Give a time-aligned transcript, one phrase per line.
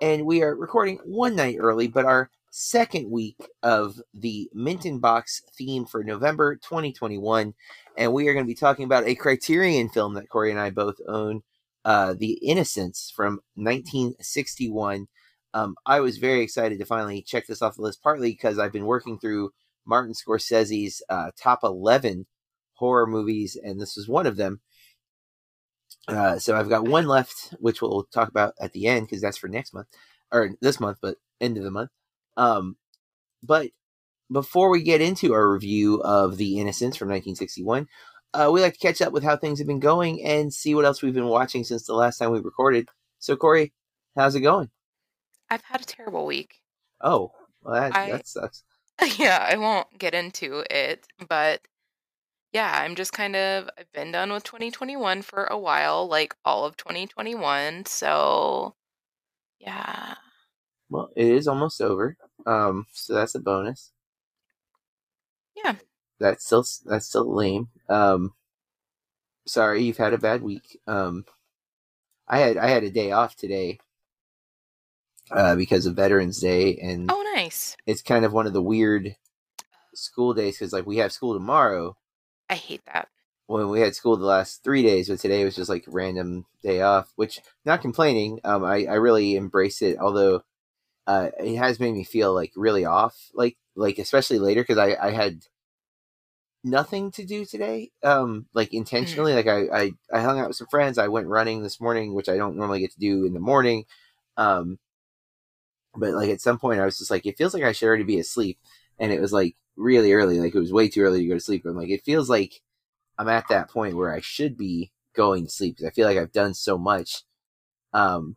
[0.00, 5.42] And we are recording one night early, but our second week of the Minton Box
[5.56, 7.52] theme for November 2021.
[7.96, 10.70] And we are going to be talking about a Criterion film that Corey and I
[10.70, 11.42] both own,
[11.84, 15.08] uh, The Innocents from 1961.
[15.52, 18.72] Um, I was very excited to finally check this off the list, partly because I've
[18.72, 19.50] been working through
[19.84, 22.26] Martin Scorsese's uh, top 11
[22.74, 24.60] horror movies, and this was one of them.
[26.08, 29.36] Uh, so I've got one left, which we'll talk about at the end because that's
[29.36, 29.88] for next month
[30.32, 31.90] or this month, but end of the month.
[32.36, 32.76] Um,
[33.42, 33.70] but
[34.32, 37.86] before we get into our review of The Innocents from 1961,
[38.34, 40.84] uh, we like to catch up with how things have been going and see what
[40.84, 42.88] else we've been watching since the last time we recorded.
[43.18, 43.72] So, Corey,
[44.16, 44.70] how's it going?
[45.50, 46.56] I've had a terrible week.
[47.00, 48.64] Oh, well, that, I- that sucks.
[49.18, 51.60] yeah, I won't get into it, but
[52.52, 56.64] yeah, I'm just kind of I've been done with 2021 for a while, like all
[56.64, 57.86] of 2021.
[57.86, 58.74] So,
[59.58, 60.14] yeah.
[60.90, 62.16] Well, it is almost over.
[62.46, 63.92] Um, so that's a bonus.
[65.54, 65.74] Yeah.
[66.18, 67.68] That's still that's still lame.
[67.88, 68.32] Um,
[69.46, 70.80] sorry, you've had a bad week.
[70.86, 71.24] Um,
[72.26, 73.78] I had I had a day off today.
[75.30, 77.76] Uh, because of Veterans Day, and Oh, nice.
[77.84, 79.14] it's kind of one of the weird
[79.94, 81.98] school days because like we have school tomorrow
[82.50, 83.08] I hate that.
[83.46, 86.80] when we had school the last three days, but today was just like random day
[86.82, 88.40] off, which not complaining.
[88.44, 90.42] Um, I, I really embrace it, although
[91.06, 94.96] uh, it has made me feel like really off, like like especially later because I
[94.96, 95.44] I had
[96.64, 99.34] nothing to do today, um, like intentionally.
[99.34, 100.98] Like I, I I hung out with some friends.
[100.98, 103.84] I went running this morning, which I don't normally get to do in the morning.
[104.36, 104.78] Um,
[105.96, 108.04] but like at some point, I was just like, it feels like I should already
[108.04, 108.58] be asleep,
[108.98, 110.40] and it was like really early.
[110.40, 111.64] Like it was way too early to go to sleep.
[111.64, 112.60] I'm like, it feels like
[113.16, 116.18] I'm at that point where I should be going to sleep because I feel like
[116.18, 117.22] I've done so much.
[117.92, 118.36] Um,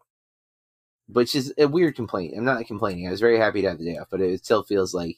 [1.07, 2.34] which is a weird complaint.
[2.38, 3.07] I'm not complaining.
[3.07, 5.18] I was very happy to have the day off, but it still feels like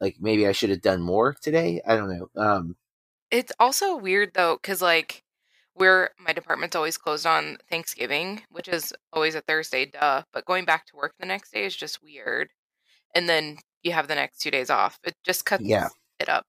[0.00, 1.80] like maybe I should have done more today.
[1.86, 2.30] I don't know.
[2.36, 2.76] Um,
[3.30, 5.24] It's also weird though, because like
[5.74, 10.22] we're my department's always closed on Thanksgiving, which is always a Thursday, duh.
[10.32, 12.50] But going back to work the next day is just weird.
[13.14, 14.98] And then you have the next two days off.
[15.04, 15.88] It just cuts Yeah.
[16.18, 16.44] it up.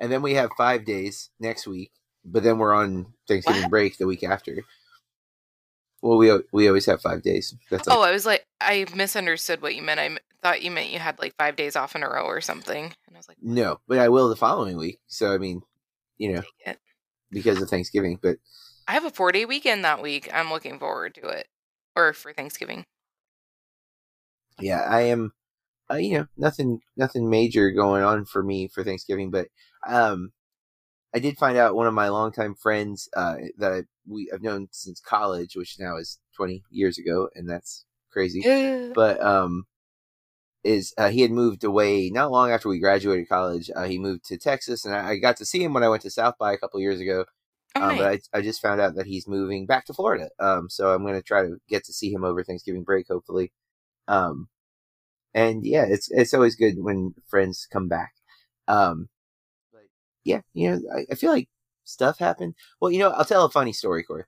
[0.00, 1.92] and then we have five days next week,
[2.24, 3.70] but then we're on Thanksgiving What?
[3.70, 4.64] break the week after.
[6.02, 7.54] Well, we we always have five days.
[7.70, 10.00] That's oh, like, Oh, I was like, I misunderstood what you meant.
[10.00, 12.84] I thought you meant you had like five days off in a row or something.
[13.06, 15.00] And I was like, no, but I will the following week.
[15.06, 15.62] So I mean,
[16.18, 16.42] you know,
[17.30, 18.18] because of Thanksgiving.
[18.20, 18.36] But
[18.86, 20.28] I have a four day weekend that week.
[20.34, 21.48] I'm looking forward to it.
[21.96, 22.84] Or for Thanksgiving.
[24.60, 25.32] yeah, I am.
[25.90, 29.48] Uh, you know, nothing nothing major going on for me for Thanksgiving, but
[29.86, 30.32] um,
[31.14, 34.68] I did find out one of my longtime friends uh, that I, we I've known
[34.72, 38.42] since college, which now is twenty years ago, and that's crazy.
[38.94, 39.66] but um
[40.62, 44.24] is uh, he had moved away not long after we graduated college uh, he moved
[44.24, 46.54] to texas and I, I got to see him when i went to south by
[46.54, 47.26] a couple years ago
[47.76, 48.20] Oh, um, but.
[48.32, 51.16] I, I just found out that he's moving back to florida um so i'm going
[51.16, 53.52] to try to get to see him over thanksgiving break hopefully
[54.08, 54.48] um
[55.34, 58.14] and yeah it's it's always good when friends come back
[58.68, 59.08] um
[59.72, 59.82] but
[60.24, 61.48] yeah you know i, I feel like
[61.84, 64.24] stuff happened well you know i'll tell a funny story corey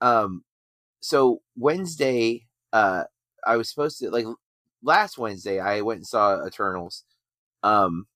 [0.00, 0.44] um
[1.00, 3.04] so wednesday uh
[3.46, 4.26] I was supposed to like
[4.82, 5.60] last Wednesday.
[5.60, 7.04] I went and saw Eternals,
[7.62, 8.06] um,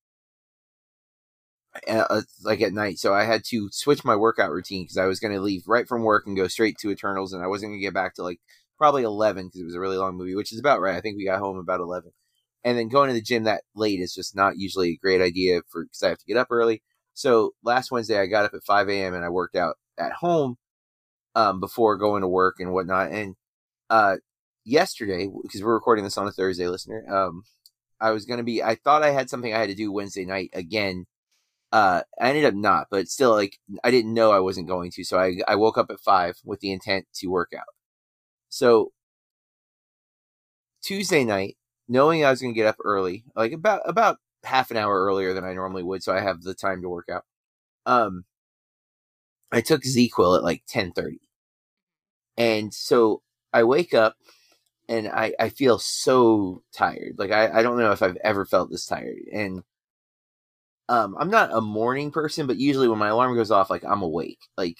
[2.42, 2.98] like at night.
[2.98, 5.86] So I had to switch my workout routine because I was going to leave right
[5.88, 8.22] from work and go straight to Eternals, and I wasn't going to get back to
[8.22, 8.40] like
[8.78, 10.96] probably eleven because it was a really long movie, which is about right.
[10.96, 12.12] I think we got home about eleven,
[12.64, 15.62] and then going to the gym that late is just not usually a great idea
[15.70, 16.82] for because I have to get up early.
[17.14, 19.14] So last Wednesday I got up at five a.m.
[19.14, 20.56] and I worked out at home
[21.34, 23.36] um, before going to work and whatnot, and
[23.90, 24.16] uh
[24.64, 27.04] yesterday because we're recording this on a Thursday, listener.
[27.08, 27.44] Um,
[28.00, 28.62] I was gonna be.
[28.62, 31.06] I thought I had something I had to do Wednesday night again.
[31.72, 35.04] Uh, I ended up not, but still, like I didn't know I wasn't going to,
[35.04, 37.64] so I I woke up at five with the intent to work out.
[38.56, 38.90] So
[40.82, 41.58] Tuesday night,
[41.88, 45.44] knowing I was gonna get up early, like about about half an hour earlier than
[45.44, 47.24] I normally would, so I have the time to work out.
[47.86, 48.24] Um,
[49.50, 51.20] I took ZzzQuil at like ten thirty,
[52.36, 53.22] and so
[53.52, 54.16] I wake up
[54.88, 57.16] and I, I feel so tired.
[57.18, 59.18] Like I, I don't know if I've ever felt this tired.
[59.32, 59.62] And
[60.88, 64.02] um, I'm not a morning person, but usually when my alarm goes off, like I'm
[64.02, 64.76] awake, like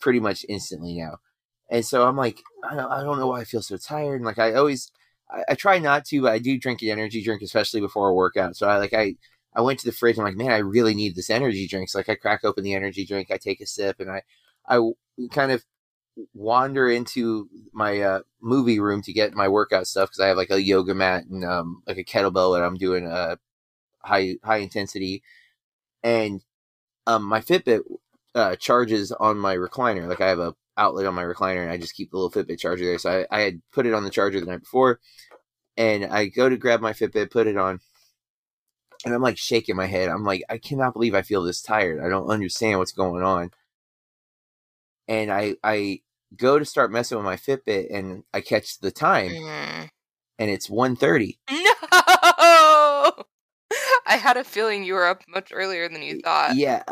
[0.00, 1.18] pretty much instantly now.
[1.70, 4.16] And so I'm like, I don't, know why I feel so tired.
[4.16, 4.90] And like I always,
[5.30, 8.14] I, I try not to, but I do drink an energy drink, especially before a
[8.14, 8.56] workout.
[8.56, 9.16] So I like I,
[9.54, 10.18] I went to the fridge.
[10.18, 11.90] I'm like, man, I really need this energy drink.
[11.90, 14.22] So like I crack open the energy drink, I take a sip, and I,
[14.66, 14.80] I
[15.30, 15.64] kind of
[16.34, 20.50] wander into my uh, movie room to get my workout stuff because I have like
[20.50, 23.36] a yoga mat and um, like a kettlebell that I'm doing a uh,
[24.00, 25.22] high high intensity,
[26.02, 26.42] and
[27.06, 27.82] um, my Fitbit
[28.34, 30.08] uh, charges on my recliner.
[30.08, 32.58] Like I have a outlet on my recliner, and I just keep the little Fitbit
[32.58, 32.98] charger there.
[32.98, 35.00] So I, I had put it on the charger the night before,
[35.76, 37.80] and I go to grab my Fitbit, put it on.
[39.04, 40.08] And I'm like shaking my head.
[40.08, 42.02] I'm like, I cannot believe I feel this tired.
[42.04, 43.50] I don't understand what's going on
[45.08, 46.00] and I I
[46.36, 49.88] go to start messing with my Fitbit and I catch the time Mm.
[50.38, 51.38] and it's 1.30.
[51.50, 53.12] No!
[54.06, 56.56] I had a feeling you were up much earlier than you thought.
[56.56, 56.82] Yeah.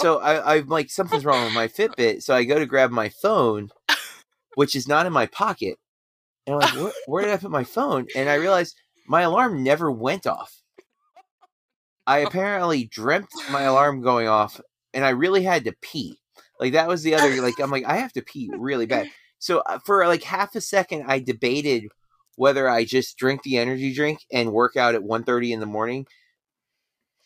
[0.00, 2.22] So I, I'm like something's wrong with my Fitbit.
[2.22, 3.70] So I go to grab my phone,
[4.54, 5.78] which is not in my pocket,
[6.46, 8.06] and I'm like, where, where did I put my phone?
[8.14, 8.76] And I realized
[9.06, 10.62] my alarm never went off.
[12.06, 14.60] I apparently dreamt my alarm going off,
[14.94, 16.18] and I really had to pee.
[16.60, 17.40] Like that was the other.
[17.42, 19.08] Like I'm like I have to pee really bad.
[19.38, 21.88] So uh, for like half a second, I debated
[22.36, 26.06] whether I just drink the energy drink and work out at 1.30 in the morning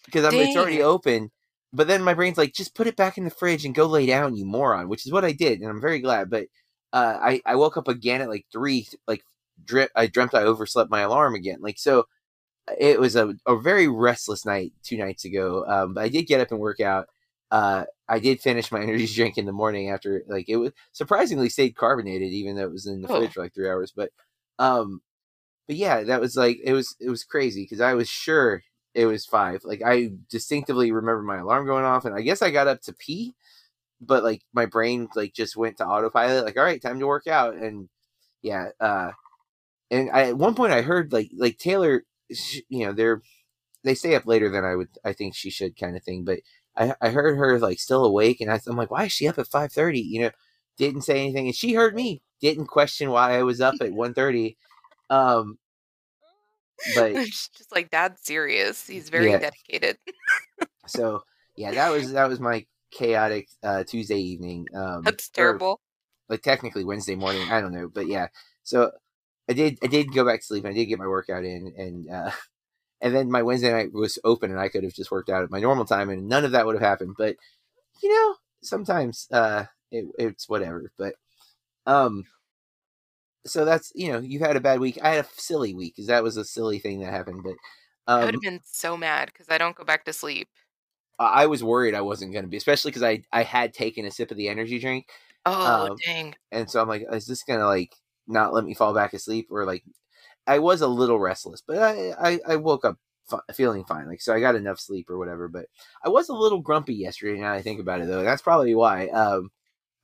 [0.04, 1.30] because I'm it's already open.
[1.72, 4.06] But then my brain's like, just put it back in the fridge and go lay
[4.06, 4.88] down, you moron.
[4.88, 6.28] Which is what I did, and I'm very glad.
[6.30, 6.46] But
[6.92, 8.88] uh, I I woke up again at like three.
[9.06, 9.22] Like
[9.64, 11.58] drip, I dreamt I overslept my alarm again.
[11.60, 12.06] Like so,
[12.78, 15.64] it was a, a very restless night two nights ago.
[15.66, 17.06] Um, but I did get up and work out.
[17.50, 21.48] Uh, I did finish my energy drink in the morning after like it was surprisingly
[21.48, 23.18] stayed carbonated, even though it was in the Oh.
[23.20, 23.92] fridge for like three hours.
[23.94, 24.10] But
[24.58, 25.02] um,
[25.68, 28.62] but yeah, that was like it was it was crazy because I was sure
[28.94, 29.62] it was five.
[29.64, 32.94] Like I distinctively remember my alarm going off, and I guess I got up to
[32.94, 33.34] pee,
[34.00, 36.44] but like my brain like just went to autopilot.
[36.44, 37.88] Like all right, time to work out, and
[38.42, 39.12] yeah, uh,
[39.90, 43.22] and I, at one point I heard like like Taylor, sh- you know, they're
[43.84, 46.40] they stay up later than I would I think she should kind of thing, but
[46.76, 49.38] I I heard her like still awake, and I, I'm like, why is she up
[49.38, 50.00] at five thirty?
[50.00, 50.30] You know,
[50.78, 54.14] didn't say anything, and she heard me, didn't question why I was up at one
[54.14, 54.58] thirty.
[55.10, 55.58] Um,
[56.94, 58.86] but it's just like dad's serious.
[58.86, 59.38] He's very Yeah.
[59.38, 59.98] dedicated.
[60.86, 61.22] so
[61.56, 64.66] yeah, that was that was my chaotic uh, Tuesday evening.
[64.74, 65.80] Um, That's or, terrible.
[66.28, 67.48] like technically Wednesday morning.
[67.50, 68.28] I don't know, but yeah.
[68.62, 68.90] So
[69.48, 70.64] I did I did go back to sleep.
[70.64, 72.30] and I did get my workout in, and uh,
[73.00, 75.50] and then my Wednesday night was open, and I could have just worked out at
[75.50, 77.14] my normal time, and none of that would have happened.
[77.18, 77.36] But
[78.02, 80.92] you know, sometimes uh, it, it's whatever.
[80.96, 81.14] But
[81.86, 82.24] um,
[83.46, 84.98] so that's you know, you've had a bad week.
[85.02, 87.42] I had a silly week because that was a silly thing that happened.
[87.44, 87.54] But
[88.20, 90.48] I would um, have been so mad because I don't go back to sleep.
[91.18, 94.10] I was worried I wasn't going to be, especially because I I had taken a
[94.10, 95.06] sip of the energy drink,
[95.44, 96.34] Oh Um, dang!
[96.52, 97.94] and so I'm like, is this gonna like
[98.28, 99.84] not let me fall back asleep or like?
[100.48, 102.98] I was a little restless, but I I, I woke up
[103.54, 105.48] feeling fine, like so I got enough sleep or whatever.
[105.48, 105.66] But
[106.04, 107.40] I was a little grumpy yesterday.
[107.40, 109.08] Now I think about it, though, that's probably why.
[109.10, 109.50] Um,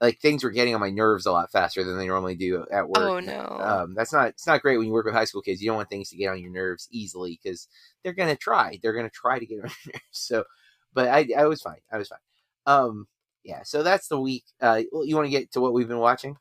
[0.01, 2.89] like things were getting on my nerves a lot faster than they normally do at
[2.89, 2.97] work.
[2.99, 3.59] Oh no!
[3.61, 5.61] Um, that's not it's not great when you work with high school kids.
[5.63, 7.69] You don't want things to get on your nerves easily because
[8.03, 8.79] they're gonna try.
[8.83, 10.03] They're gonna try to get on your nerves.
[10.13, 10.45] So,
[10.93, 11.81] but I I was fine.
[11.91, 12.19] I was fine.
[12.67, 13.07] Um,
[13.45, 13.63] yeah.
[13.65, 14.45] So that's the week.
[14.61, 16.37] Uh, you want to get to what we've been watching?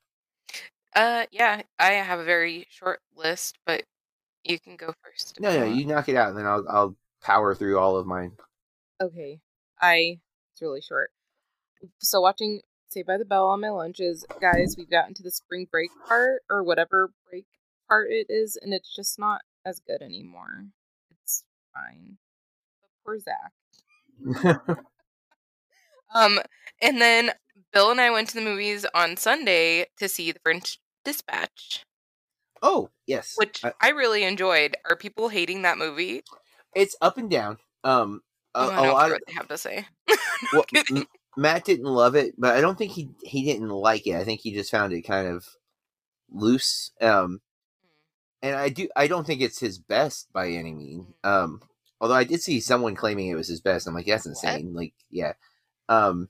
[0.96, 3.84] uh, yeah, I have a very short list, but
[4.44, 5.40] you can go first.
[5.40, 8.32] No, no, you knock it out, and then I'll I'll power through all of mine.
[9.02, 9.40] Okay.
[9.82, 10.20] I
[10.54, 11.12] it's really short.
[12.00, 15.68] So watching Saved by the Bell on my lunches, guys, we've gotten to the spring
[15.70, 17.46] break part or whatever break
[17.90, 20.68] part it is, and it's just not as good anymore.
[21.12, 22.18] It's fine.
[22.82, 24.78] But poor Zach.
[26.14, 26.40] Um,
[26.82, 27.32] and then
[27.74, 31.84] Bill and I went to the movies on Sunday to see The French Dispatch,
[32.62, 34.78] oh yes, which I- I really enjoyed.
[34.90, 36.24] Are people hating that movie?
[36.74, 37.58] it's up and down.
[37.84, 38.22] Um,
[38.54, 39.88] a, I a to lot of what they have to say.
[40.54, 40.64] well,
[41.38, 44.16] Matt didn't love it, but I don't think he he didn't like it.
[44.16, 45.48] I think he just found it kind of
[46.32, 46.92] loose.
[47.02, 47.42] Um,
[48.42, 51.08] and I do I don't think it's his best by any means.
[51.24, 51.62] Um,
[52.00, 53.88] although I did see someone claiming it was his best.
[53.88, 54.74] I'm like, that's insane.
[54.74, 55.34] Like, yeah.
[55.90, 56.30] Um,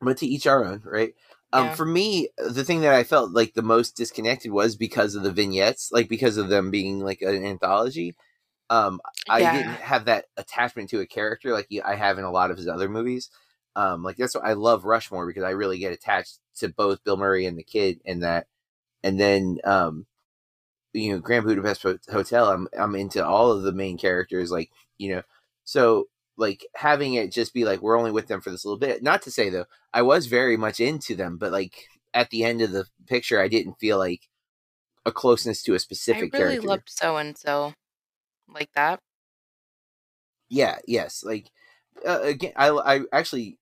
[0.00, 1.14] but to each our own, right?
[1.52, 1.74] Um, Yeah.
[1.74, 5.32] for me, the thing that I felt like the most disconnected was because of the
[5.32, 8.16] vignettes, like because of them being like an anthology.
[8.70, 9.52] Um, I Yeah.
[9.52, 12.68] didn't have that attachment to a character like I have in a lot of his
[12.68, 13.30] other movies.
[13.76, 17.16] Um, like that's what I love Rushmore because I really get attached to both Bill
[17.16, 18.46] Murray and the kid, and that
[19.02, 20.06] and then um,
[20.92, 22.48] you know Grand Budapest Hotel.
[22.48, 25.22] I'm I'm into all of the main characters, like you know,
[25.64, 29.02] so like having it just be like we're only with them for this little bit.
[29.02, 31.74] Not to say though, I was very much into them, but like
[32.14, 34.28] at the end of the picture, I didn't feel like
[35.06, 36.38] a closeness to a specific character.
[36.38, 36.68] You really character.
[36.68, 37.74] loved so and so
[38.48, 39.00] like that.
[40.48, 41.50] yeah yes like
[42.06, 43.58] uh, again i i actually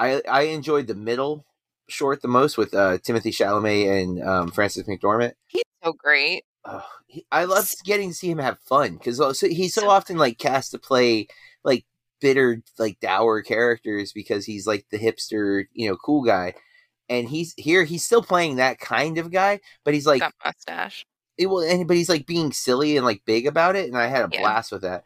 [0.00, 1.44] i i enjoyed the middle
[1.88, 6.44] short the most with uh timothée chalamet and um frances mcdormand He's so great.
[6.64, 10.38] oh, he, i love getting to see him have fun because he's so often like
[10.38, 11.26] cast to play
[11.64, 11.84] like
[12.20, 16.54] bitter like dour characters because he's like the hipster you know cool guy
[17.08, 21.06] and he's here he's still playing that kind of guy but he's like Got mustache.
[21.38, 24.06] it will and but he's like being silly and like big about it and i
[24.06, 24.40] had a Yeah.
[24.42, 25.04] blast with that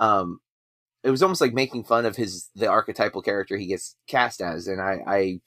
[0.00, 0.40] um
[1.04, 4.66] it was almost like making fun of his the archetypal character he gets cast as
[4.68, 5.40] and i i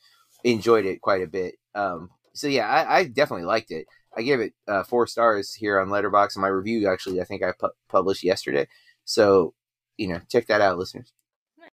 [0.46, 4.40] enjoyed it quite a bit um so yeah i, I definitely liked it i gave
[4.40, 7.70] it uh, four stars here on letterboxd and my review actually i think i pu-
[7.90, 8.68] published yesterday
[9.04, 9.54] so
[9.98, 11.12] you know check that out listeners
[11.60, 11.70] Nice.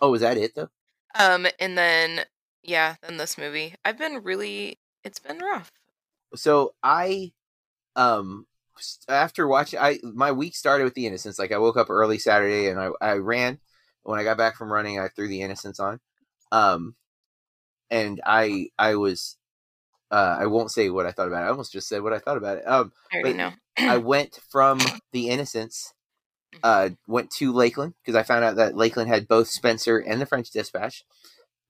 [0.00, 0.70] oh was that it though
[1.18, 2.24] Um, and then
[2.62, 3.74] yeah, then this movie.
[3.84, 4.78] I've been really.
[5.04, 5.70] It's been rough.
[6.34, 7.32] so I
[7.96, 8.46] um
[9.08, 12.68] after watching I my week started with the innocents like I woke up early Saturday
[12.68, 13.58] and I I ran.
[14.02, 16.00] When I got back from running I threw the innocents on.
[16.52, 16.94] Um
[17.90, 19.36] and I I was
[20.10, 21.46] uh I won't say what I thought about it.
[21.46, 22.64] I almost just said what I thought about it.
[22.66, 23.52] Um I already know.
[23.78, 24.80] I went from
[25.12, 25.92] the innocents
[26.62, 30.26] uh went to Lakeland because I found out that Lakeland had both Spencer and the
[30.26, 31.04] French Dispatch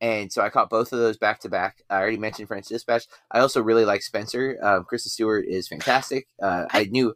[0.00, 1.82] and so I caught both of those back to back.
[1.90, 3.06] I already mentioned French Dispatch.
[3.30, 4.58] I also really like Spencer.
[4.62, 6.26] Um, Kristen Stewart is fantastic.
[6.42, 7.14] Uh, I, I- knew.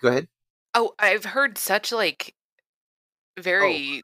[0.00, 0.28] Go ahead.
[0.74, 2.34] Oh, I've heard such like
[3.38, 4.02] very,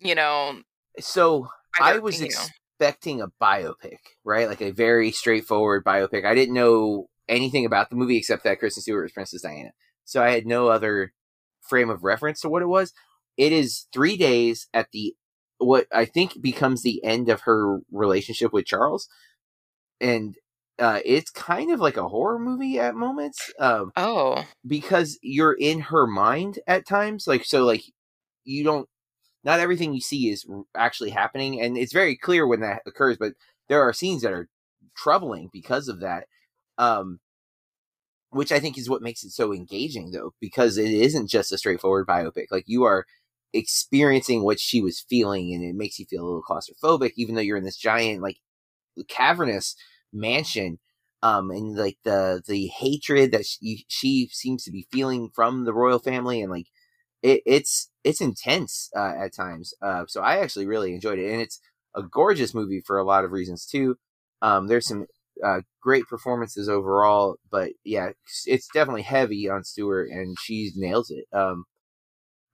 [0.00, 0.60] you know.
[0.98, 1.48] So
[1.80, 4.48] I was expecting a biopic, right?
[4.48, 6.24] Like a very straightforward biopic.
[6.24, 9.70] I didn't know anything about the movie except that Kristen Stewart was Princess Diana.
[10.04, 11.12] So I had no other
[11.62, 12.92] frame of reference to what it was.
[13.36, 15.14] It is three days at the
[15.58, 19.08] what I think becomes the end of her relationship with Charles,
[20.00, 20.36] and
[20.78, 23.52] uh, it's kind of like a horror movie at moments.
[23.58, 27.84] Um, Oh, because you're in her mind at times like so like
[28.44, 28.88] you don't
[29.44, 30.46] not everything you see is
[30.76, 33.34] actually happening and it's very clear when that occurs but
[33.68, 34.48] there are scenes that are
[34.96, 36.26] troubling because of that
[36.78, 37.20] um
[38.30, 41.58] which i think is what makes it so engaging though because it isn't just a
[41.58, 43.06] straightforward biopic like you are
[43.52, 47.40] experiencing what she was feeling and it makes you feel a little claustrophobic even though
[47.40, 48.38] you're in this giant like
[49.08, 49.76] cavernous
[50.12, 50.78] mansion
[51.22, 55.74] um and like the the hatred that she, she seems to be feeling from the
[55.74, 56.66] royal family and like
[57.22, 61.40] it, it's it's intense uh, at times uh so i actually really enjoyed it and
[61.40, 61.60] it's
[61.94, 63.96] a gorgeous movie for a lot of reasons too.
[64.42, 65.06] Um there's some
[65.44, 68.10] uh great performances overall but yeah
[68.46, 71.64] it's- definitely heavy on stewart and she nails it um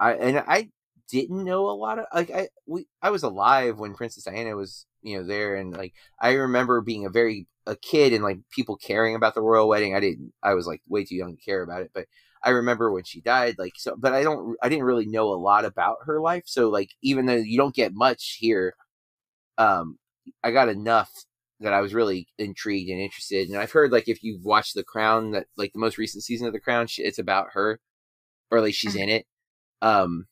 [0.00, 0.68] i and i
[1.12, 4.86] didn't know a lot of like i we i was alive when princess diana was
[5.02, 8.76] you know there and like i remember being a very a kid and like people
[8.76, 9.94] caring about the royal wedding.
[9.94, 10.32] I didn't.
[10.42, 12.06] I was like way too young to care about it, but
[12.42, 13.56] I remember when she died.
[13.58, 14.56] Like so, but I don't.
[14.62, 16.44] I didn't really know a lot about her life.
[16.46, 18.74] So like even though you don't get much here,
[19.58, 19.98] um,
[20.42, 21.10] I got enough
[21.60, 23.48] that I was really intrigued and interested.
[23.48, 26.46] And I've heard like if you've watched The Crown, that like the most recent season
[26.46, 27.80] of The Crown, it's about her,
[28.50, 29.26] or like she's in it.
[29.82, 30.26] Um,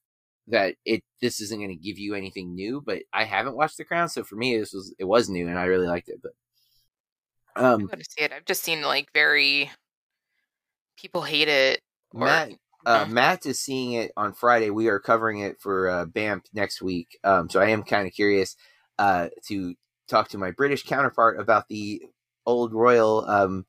[0.50, 3.84] that it this isn't going to give you anything new, but I haven't watched The
[3.84, 6.20] Crown, so for me this was it was new and I really liked it.
[6.22, 6.32] But
[7.56, 8.32] I um, want to see it.
[8.32, 9.70] I've just seen like very
[10.98, 11.80] people hate it.
[12.12, 12.52] Or, Matt
[12.86, 13.06] uh.
[13.08, 14.70] Matt is seeing it on Friday.
[14.70, 17.18] We are covering it for uh, BAMP next week.
[17.24, 18.56] Um, so I am kind of curious
[18.98, 19.74] uh, to
[20.08, 22.02] talk to my British counterpart about the
[22.46, 23.66] old royal, um,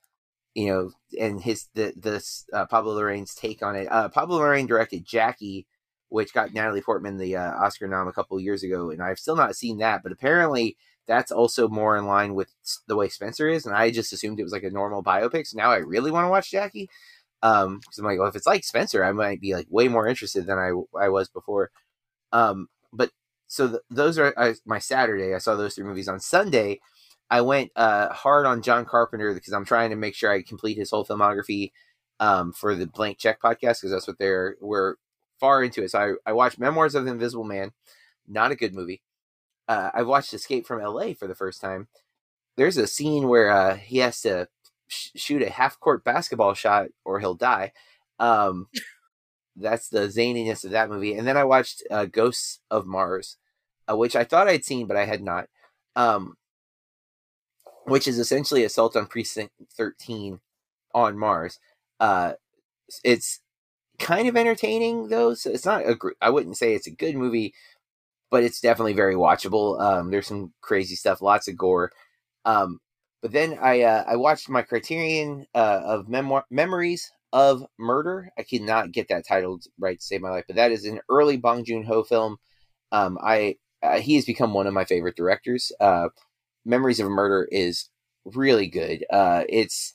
[0.53, 3.87] you know, and his the this uh, Pablo Larraín's take on it.
[3.91, 5.67] Uh, Pablo Larraín directed Jackie,
[6.11, 9.37] which got Natalie Portman the uh, Oscar nom a couple years ago, and I've still
[9.37, 10.03] not seen that.
[10.03, 10.75] But apparently,
[11.07, 12.53] that's also more in line with
[12.85, 15.47] the way Spencer is, and I just assumed it was like a normal biopic.
[15.47, 16.89] So now I really want to watch Jackie.
[17.41, 20.05] Um, because I'm like, well, if it's like Spencer, I might be like way more
[20.07, 21.71] interested than I I was before.
[22.33, 23.11] Um, but
[23.47, 25.33] so th- those are I, my Saturday.
[25.33, 26.81] I saw those three movies on Sunday.
[27.29, 30.77] I went uh hard on John Carpenter because I'm trying to make sure I complete
[30.77, 31.71] his whole filmography
[32.19, 34.95] um for the Blank Check podcast because that's what they're we're
[35.41, 35.91] far into it.
[35.91, 37.71] So I I watched Memoirs of the Invisible Man,
[38.27, 39.01] not a good movie.
[39.67, 41.13] Uh, I watched Escape from L.A.
[41.13, 41.87] for the first time.
[42.57, 44.47] There's a scene where uh, he has to
[44.87, 47.73] sh- shoot a half court basketball shot or he'll die.
[48.19, 48.67] Um,
[49.55, 51.13] that's the zaniness of that movie.
[51.13, 53.37] And then I watched uh, Ghosts of Mars,
[53.89, 55.47] uh, which I thought I'd seen, but I had not.
[55.95, 56.35] Um,
[57.85, 60.39] which is essentially Assault on Precinct 13
[60.93, 61.59] on Mars.
[61.99, 62.33] Uh,
[63.03, 63.39] it's
[64.01, 65.95] kind of entertaining though, so it's not a.
[65.95, 67.53] gr- I wouldn't say it's a good movie,
[68.31, 69.79] but it's definitely very watchable.
[69.81, 71.91] Um, there's some crazy stuff, lots of gore.
[72.45, 72.79] Um,
[73.21, 78.31] but then I uh, I watched my Criterion uh, of memoir memories of murder.
[78.37, 81.37] I cannot get that titled right to save my life, but that is an early
[81.37, 82.37] Bong Joon Ho film.
[82.91, 85.71] Um, I uh, he has become one of my favorite directors.
[85.79, 86.09] Uh,
[86.65, 87.89] Memories of Murder is
[88.25, 89.05] really good.
[89.11, 89.93] Uh, it's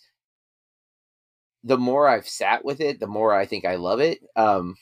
[1.66, 4.20] the more I've sat with it, the more I think I love it.
[4.36, 4.76] Um,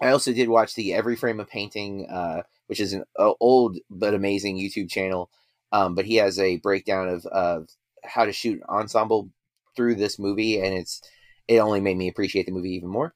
[0.00, 4.14] I also did watch the Every Frame a Painting, uh, which is an old but
[4.14, 5.30] amazing YouTube channel.
[5.70, 7.68] Um, but he has a breakdown of of
[8.02, 9.30] how to shoot ensemble
[9.76, 11.02] through this movie, and it's
[11.46, 13.14] it only made me appreciate the movie even more.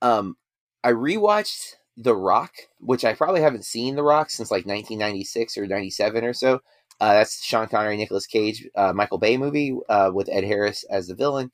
[0.00, 0.36] Um,
[0.82, 5.66] I rewatched The Rock, which I probably haven't seen The Rock since like 1996 or
[5.66, 6.60] 97 or so.
[7.00, 11.06] Uh, that's Sean Connery, Nicolas Cage, uh, Michael Bay movie uh, with Ed Harris as
[11.06, 11.52] the villain.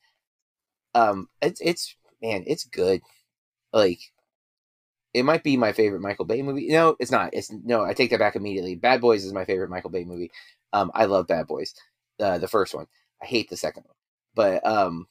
[0.95, 3.03] Um, it's it's man, it's good.
[3.73, 3.99] Like,
[5.13, 6.69] it might be my favorite Michael Bay movie.
[6.69, 7.31] No, it's not.
[7.35, 7.85] It's no.
[7.85, 8.75] I take that back immediately.
[8.75, 10.31] Bad Boys is my favorite Michael Bay movie.
[10.73, 11.75] Um, I love Bad Boys,
[12.21, 12.87] uh, the first one.
[13.23, 13.97] I hate the second one,
[14.35, 15.07] but um,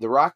[0.00, 0.34] The Rock,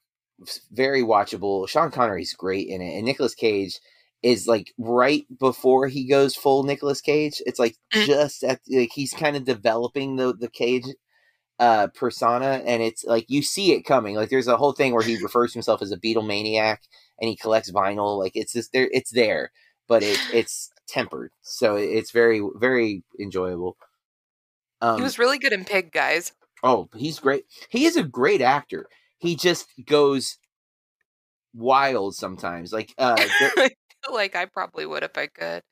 [0.70, 1.68] very watchable.
[1.68, 3.80] Sean Connery's great in it, and Nicolas Cage
[4.22, 7.42] is like right before he goes full Nicolas Cage.
[7.46, 8.06] It's like Mm.
[8.06, 10.84] just at like he's kind of developing the the Cage
[11.58, 15.02] uh persona and it's like you see it coming like there's a whole thing where
[15.04, 16.80] he refers to himself as a Beatle maniac
[17.20, 19.52] and he collects vinyl like it's just there it's there
[19.86, 23.76] but it it's tempered so it's very very enjoyable
[24.80, 26.32] um he was really good in Pig, guys.
[26.62, 28.86] oh he's great he is a great actor
[29.18, 30.38] he just goes
[31.54, 33.14] wild sometimes like uh
[33.56, 33.70] there-
[34.12, 35.62] like I probably would if I could.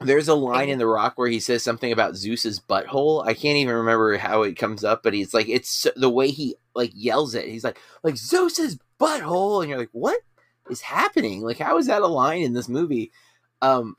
[0.00, 3.24] There's a line in The Rock where he says something about Zeus's butthole.
[3.24, 6.56] I can't even remember how it comes up, but he's like, it's the way he
[6.74, 7.46] like yells it.
[7.46, 10.20] He's like, like Zeus's butthole, and you're like, what
[10.70, 11.42] is happening?
[11.42, 13.12] Like, how is that a line in this movie?
[13.60, 13.96] Um,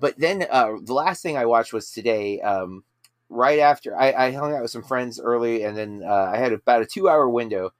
[0.00, 2.40] but then uh, the last thing I watched was today.
[2.40, 2.84] Um,
[3.28, 6.52] right after I, I hung out with some friends early, and then uh, I had
[6.52, 7.70] about a two hour window,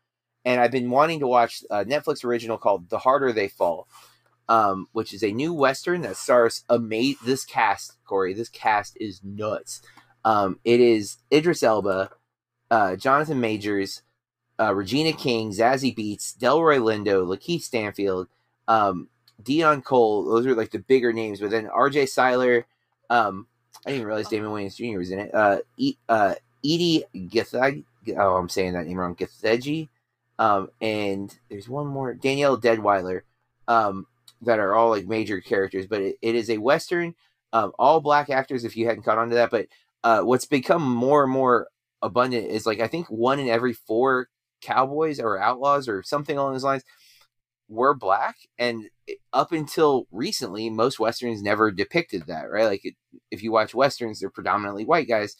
[0.44, 3.88] and I've been wanting to watch a Netflix original called The Harder They Fall
[4.48, 7.96] um, which is a new western that stars ama- this cast.
[8.04, 9.80] Corey, this cast is nuts.
[10.24, 12.10] Um, it is Idris Elba,
[12.70, 14.02] uh, Jonathan Majors,
[14.58, 18.28] uh, Regina King, Zazie Beetz, Delroy Lindo, Lakeith Stanfield,
[18.68, 19.08] um,
[19.42, 20.24] Deon Cole.
[20.24, 21.40] Those are like the bigger names.
[21.40, 22.06] But then R.J.
[22.06, 22.66] Cyler.
[23.10, 23.46] Um,
[23.86, 24.98] I didn't realize Damon Wayans Jr.
[24.98, 25.34] was in it.
[25.34, 27.84] Uh, e- uh, Edie Githeg.
[28.16, 29.14] Oh, I'm saying that name wrong.
[29.14, 29.88] Githegi.
[30.38, 32.14] Um, and there's one more.
[32.14, 33.22] Danielle Deadwyler.
[33.68, 34.06] Um,
[34.42, 37.14] that are all like major characters, but it, it is a western.
[37.52, 39.50] Um, all black actors, if you hadn't caught on to that.
[39.50, 39.68] But
[40.02, 41.68] uh, what's become more and more
[42.02, 44.28] abundant is like I think one in every four
[44.60, 46.84] cowboys or outlaws or something along those lines
[47.68, 48.90] were black, and
[49.32, 52.50] up until recently, most westerns never depicted that.
[52.50, 52.66] Right?
[52.66, 52.94] Like it,
[53.30, 55.36] if you watch westerns, they're predominantly white guys,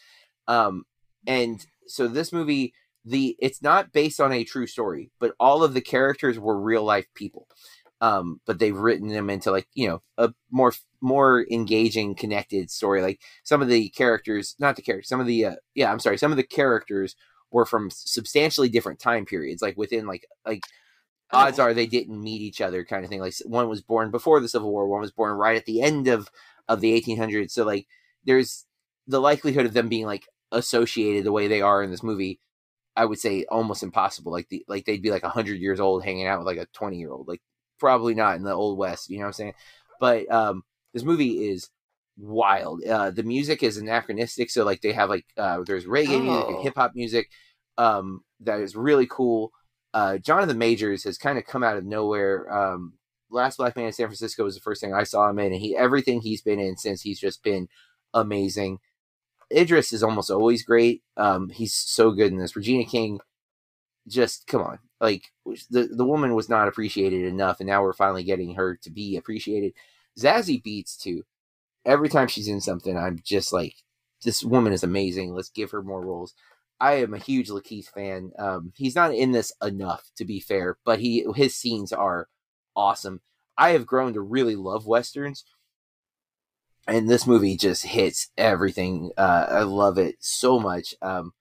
[0.48, 0.84] um,
[1.26, 2.72] and so this movie.
[3.06, 6.82] The it's not based on a true story, but all of the characters were real
[6.82, 7.46] life people
[8.00, 13.02] um, but they've written them into like you know a more more engaging, connected story.
[13.02, 16.18] Like some of the characters, not the characters, some of the uh, yeah, I'm sorry,
[16.18, 17.14] some of the characters
[17.50, 19.62] were from substantially different time periods.
[19.62, 20.62] Like within like like
[21.32, 21.64] odds Oh.
[21.64, 23.20] are they didn't meet each other, kind of thing.
[23.20, 26.08] Like one was born before the Civil War, one was born right at the end
[26.08, 26.28] of
[26.68, 27.50] of the 1800s.
[27.52, 27.86] So like
[28.24, 28.66] there's
[29.06, 32.40] the likelihood of them being like associated the way they are in this movie.
[32.96, 34.32] I would say almost impossible.
[34.32, 36.98] Like the like they'd be like hundred years old hanging out with like a twenty
[36.98, 37.28] year old.
[37.28, 37.42] Like
[37.84, 39.54] probably not in the old west you know what i'm saying?
[40.00, 40.62] But um
[40.94, 41.68] this movie is
[42.16, 42.82] wild.
[42.84, 46.58] Uh the music is anachronistic so like they have like uh there's reggae music and
[46.60, 46.62] Oh.
[46.62, 47.26] hip-hop music
[47.76, 49.50] um that is really cool.
[49.92, 52.94] Uh jonathan majors has kind of come out of nowhere um
[53.30, 55.60] last black man in san francisco was the first thing i saw him in and
[55.60, 57.68] he everything he's been in since he's just been
[58.14, 58.78] amazing.
[59.52, 61.02] Idris is almost always great.
[61.16, 62.56] Um he's so good in this.
[62.56, 63.20] Regina king
[64.18, 65.30] just come on like
[65.70, 69.16] the the woman was not appreciated enough and now we're finally getting her to be
[69.18, 69.74] appreciated.
[70.18, 71.24] Zazie beetz too.
[71.84, 73.74] Every time she's in something i'm just like
[74.24, 75.34] this woman is amazing.
[75.34, 76.32] Let's give her more roles.
[76.80, 78.32] I am a huge lakeith fan.
[78.38, 82.28] Um he's not in this enough to be fair but he his scenes are
[82.74, 83.20] awesome.
[83.58, 85.44] I have grown to really love westerns
[86.88, 89.12] and this movie just hits everything.
[89.18, 90.94] Uh i love it so much.
[91.02, 91.34] Um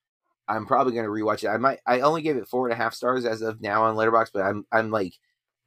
[0.48, 1.48] I'm probably gonna rewatch it.
[1.50, 1.80] I might.
[1.86, 4.44] I only gave it four and a half stars as of now on Letterboxd, but
[4.44, 5.14] I'm I'm like,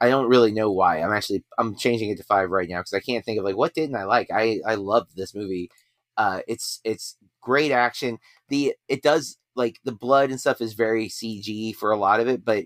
[0.01, 1.01] I don't really know why.
[1.01, 3.57] I'm actually I'm changing it to five right now because I can't think of like
[3.57, 4.29] what didn't I like.
[4.33, 5.71] I I loved this movie.
[6.17, 8.19] Uh, it's it's great action.
[8.49, 12.29] The it does like the blood and stuff is very CG for a lot of
[12.29, 12.65] it, but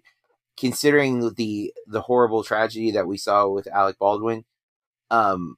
[0.58, 4.44] considering the the horrible tragedy that we saw with Alec Baldwin,
[5.10, 5.56] um,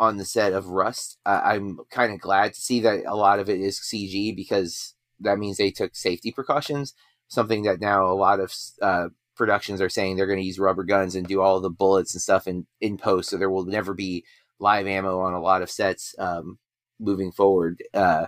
[0.00, 3.40] on the set of Rust, uh, I'm kind of glad to see that a lot
[3.40, 6.94] of it is CG because that means they took safety precautions.
[7.28, 10.84] Something that now a lot of uh, productions are saying they're going to use rubber
[10.84, 13.94] guns and do all the bullets and stuff in in post, so there will never
[13.94, 14.24] be
[14.58, 16.58] live ammo on a lot of sets um,
[16.98, 18.26] moving forward uh,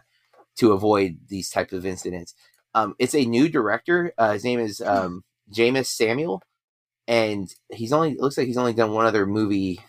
[0.56, 2.34] to avoid these types of incidents.
[2.74, 4.12] Um, it's a new director.
[4.18, 6.42] Uh, his name is um, Jeymes Samuel,
[7.06, 9.80] and he's only looks like he's only done one other movie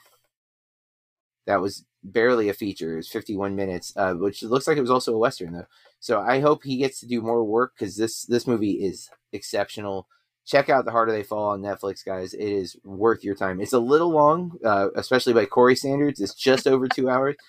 [1.49, 2.93] that was barely a feature.
[2.93, 5.65] It was 51 minutes, uh, which looks like it was also a western though.
[5.99, 10.07] So I hope he gets to do more work because this this movie is exceptional.
[10.45, 12.35] Check out The Harder They Fall on Netflix, guys.
[12.35, 13.61] It is worth your time.
[13.61, 16.21] It's a little long, uh, especially by Corey standards.
[16.21, 17.35] It's just over two hours.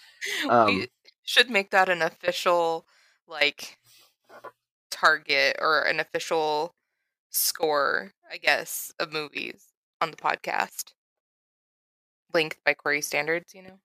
[0.50, 0.84] Um,
[1.24, 2.84] should make that an official
[3.26, 3.78] like
[4.90, 6.74] target or an official
[7.30, 10.92] score, I guess, of movies on the podcast.
[12.34, 13.78] Length by Corey standards, you know.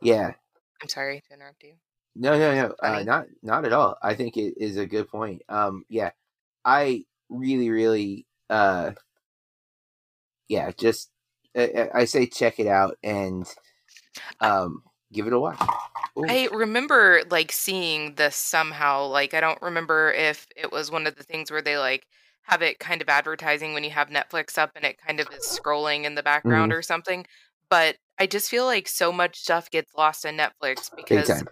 [0.00, 0.32] Yeah,
[0.80, 1.74] I'm sorry to interrupt you.
[2.14, 3.96] No, no, no, uh, not not at all.
[4.02, 5.42] I think it is a good point.
[5.48, 6.10] Um, yeah,
[6.64, 8.92] I really, really, uh,
[10.48, 11.10] yeah, just
[11.56, 13.46] I, I say check it out and
[14.40, 15.60] um, give it a watch.
[16.18, 16.24] Ooh.
[16.28, 19.06] I remember like seeing this somehow.
[19.06, 22.06] Like I don't remember if it was one of the things where they like
[22.42, 25.44] have it kind of advertising when you have Netflix up and it kind of is
[25.46, 27.24] scrolling in the background or something.
[27.70, 31.48] But I just feel like so much stuff gets lost in Netflix Big because time.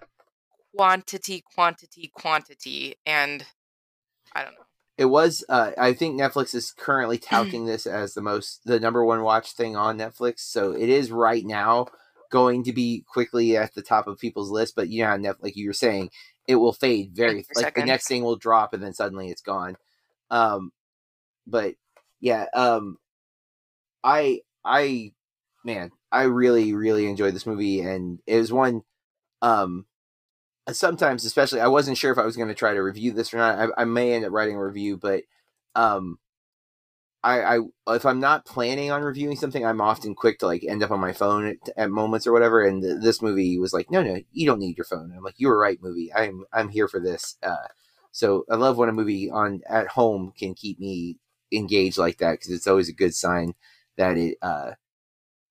[0.77, 3.45] quantity, quantity, quantity, and
[4.33, 4.67] I don't know.
[4.97, 5.45] It was.
[5.49, 9.51] Uh, I think Netflix is currently touting this as the most, the number one watch
[9.51, 10.43] thing on Netflix.
[10.43, 11.89] So it is right now
[12.31, 14.77] going to be quickly at the top of people's list.
[14.77, 16.11] But yeah, Netflix, like you were saying,
[16.47, 17.45] it will fade very.
[17.57, 19.75] Like the next thing will drop, and then suddenly it's gone.
[20.31, 20.71] Um,
[21.49, 21.75] but
[22.21, 22.97] yeah, um,
[24.05, 25.15] I I
[25.65, 28.83] man, I really really enjoyed this movie, and it was one.
[29.43, 29.87] Um,
[30.73, 33.39] sometimes, especially, I wasn't sure if I was going to try to review this or
[33.39, 33.59] not.
[33.59, 35.25] I, I may end up writing a review, but
[35.75, 36.19] um,
[37.23, 40.83] I, I if I'm not planning on reviewing something, I'm often quick to like end
[40.83, 42.63] up on my phone at, at moments or whatever.
[42.65, 45.13] And th- this movie was like, no, no, you don't need your phone.
[45.15, 46.13] I'm like, you were right, movie.
[46.15, 47.37] I'm I'm here for this.
[47.43, 47.69] Uh,
[48.11, 51.19] so I love when a movie on at home can keep me
[51.53, 53.55] engaged like that because it's always a good sign
[53.97, 54.39] that it.
[54.41, 54.73] Uh,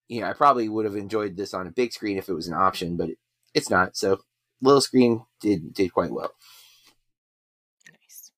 [0.09, 2.47] you know, I probably would have enjoyed this on a big screen if it was
[2.47, 3.17] an option, but it,
[3.53, 3.95] it's not.
[3.95, 4.19] So
[4.61, 6.33] little screen did did quite well.
[7.89, 8.31] Nice.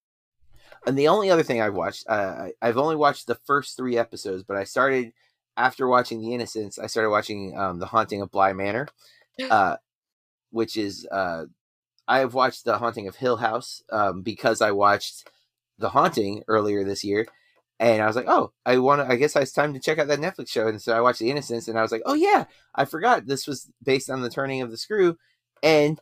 [0.86, 4.43] And the only other thing I've watched, uh, I've only watched the first three episodes,
[4.43, 5.13] but I started
[5.57, 6.77] after watching The Innocents.
[6.77, 8.88] I started watching um, The Haunting of Bly Manor,
[9.49, 9.77] uh,
[10.51, 11.45] which is uh,
[12.07, 15.29] I have watched The Haunting of Hill House um, because I watched
[15.79, 17.27] The Haunting earlier this year,
[17.82, 19.12] and I was like, oh, I want to.
[19.12, 21.32] I guess it's time to check out that Netflix show, and so I watched The
[21.32, 24.62] Innocents, and I was like, oh yeah, I forgot this was based on the Turning
[24.62, 25.17] of the Screw,
[25.63, 26.00] and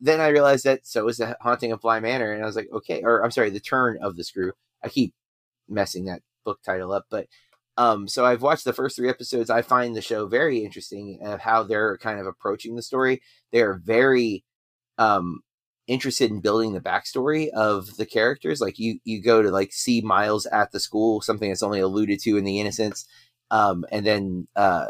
[0.00, 2.68] then I realized that so was the Haunting of Bly Manor, and I was like,
[2.72, 4.52] okay, or I'm sorry, the Turn of the Screw.
[4.82, 5.14] I keep
[5.68, 7.26] messing that book title up, but
[7.76, 9.50] um, so I've watched the first three episodes.
[9.50, 13.20] I find the show very interesting of how they're kind of approaching the story.
[13.52, 14.44] They are very
[14.98, 15.42] um
[15.86, 18.60] interested in building the backstory of the characters.
[18.60, 22.20] Like you, you go to like see Miles at the school, something that's only alluded
[22.20, 23.06] to in the Innocents,
[23.50, 24.88] um, and then uh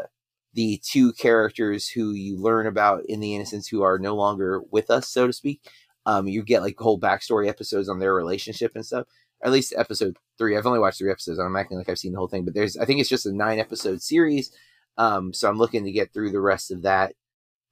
[0.53, 4.89] the two characters who you learn about in the Innocents who are no longer with
[4.89, 5.61] us, so to speak.
[6.07, 9.05] Um, you get like whole backstory episodes on their relationship and stuff.
[9.43, 10.57] At least episode three.
[10.57, 11.37] I've only watched three episodes.
[11.37, 13.31] I'm acting like I've seen the whole thing, but there's I think it's just a
[13.31, 14.51] nine episode series.
[14.97, 17.13] Um, so I'm looking to get through the rest of that.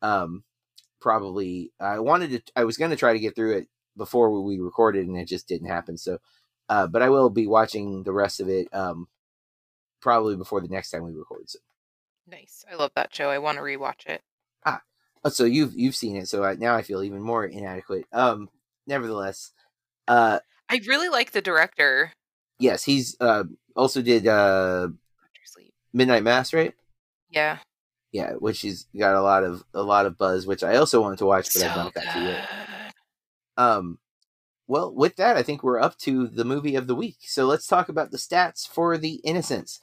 [0.03, 0.43] Um,
[1.05, 2.51] probably I wanted to.
[2.55, 5.47] I was going to try to get through it before we recorded, and it just
[5.47, 5.97] didn't happen.
[5.97, 6.17] So,
[6.67, 8.67] uh, but I will be watching the rest of it.
[8.73, 9.07] Um,
[10.01, 11.47] probably before the next time we record.
[11.49, 11.59] So,
[12.27, 12.65] Nice.
[12.71, 13.29] I love that show.
[13.29, 14.21] I want to rewatch it.
[14.65, 16.27] oh, so you've you've seen it.
[16.27, 18.05] So I, now I feel even more inadequate.
[18.11, 18.49] Um,
[18.87, 19.51] nevertheless,
[20.07, 20.39] uh,
[20.69, 22.11] I really like the director.
[22.59, 23.43] yes, he's uh
[23.75, 24.87] also did uh
[25.93, 26.73] Midnight Mass, right?
[27.29, 27.59] Yeah.
[28.15, 31.17] Yeah, which he's got a lot of a lot of buzz, which I also wanted
[31.17, 32.49] to watch, but So I've not got to yet.
[33.57, 33.99] Um,
[34.67, 37.17] well, with that, I think we're up to the movie of the week.
[37.23, 39.81] So let's talk about the stats for The Innocents.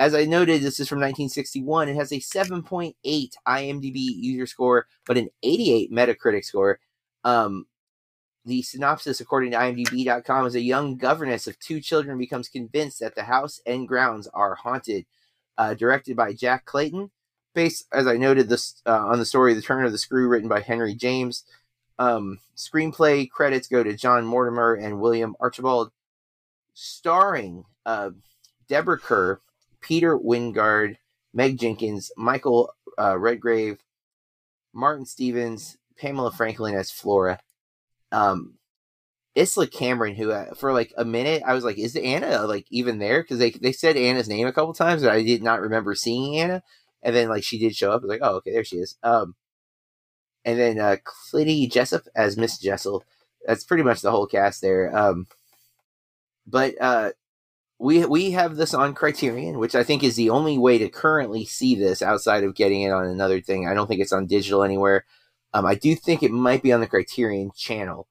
[0.00, 1.88] As I noted, this is from 1961.
[1.88, 2.94] It has a 7.8
[3.46, 6.80] IMDb user score, but an 88 Metacritic score.
[7.22, 7.66] Um,
[8.44, 13.14] the synopsis, according to IMDb.com, is a young governess of two children becomes convinced that
[13.14, 15.06] the house and grounds are haunted.
[15.56, 17.10] Uh, directed by Jack Clayton,
[17.54, 20.48] based, as I noted, this uh, on the story "The Turn of the Screw," written
[20.48, 21.44] by Henry James.
[21.98, 25.92] Um, screenplay credits go to John Mortimer and William Archibald,
[26.72, 28.10] starring uh,
[28.68, 29.40] Deborah Kerr,
[29.80, 30.96] Peter Wyngarde,
[31.34, 33.78] Meg Jenkins, Michael uh, Redgrave,
[34.72, 37.40] Martin Stephens, Pamela Franklin as Flora.
[38.12, 38.54] Um,
[39.36, 42.98] Isla Cameron, who uh, for like a minute I was like, is Anna like even
[42.98, 43.22] there?
[43.22, 46.38] Because they they said Anna's name a couple times, but I did not remember seeing
[46.38, 46.62] Anna.
[47.02, 48.02] And then like she did show up.
[48.02, 48.96] I was like, oh okay, there she is.
[49.02, 49.34] Um,
[50.44, 53.04] and then uh, Clytie Jessop as Miss Jessel.
[53.46, 54.94] That's pretty much the whole cast there.
[54.96, 55.26] Um,
[56.46, 57.12] but uh,
[57.78, 61.44] we we have this on Criterion, which I think is the only way to currently
[61.44, 63.66] see this outside of getting it on another thing.
[63.66, 65.06] I don't think it's on digital anywhere.
[65.54, 68.06] Um, I do think it might be on the Criterion channel,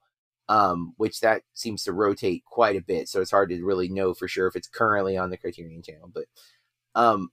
[0.49, 4.13] um, which that seems to rotate quite a bit, so it's hard to really know
[4.13, 6.11] for sure if it's currently on the Criterion channel.
[6.13, 6.25] But
[6.95, 7.31] um,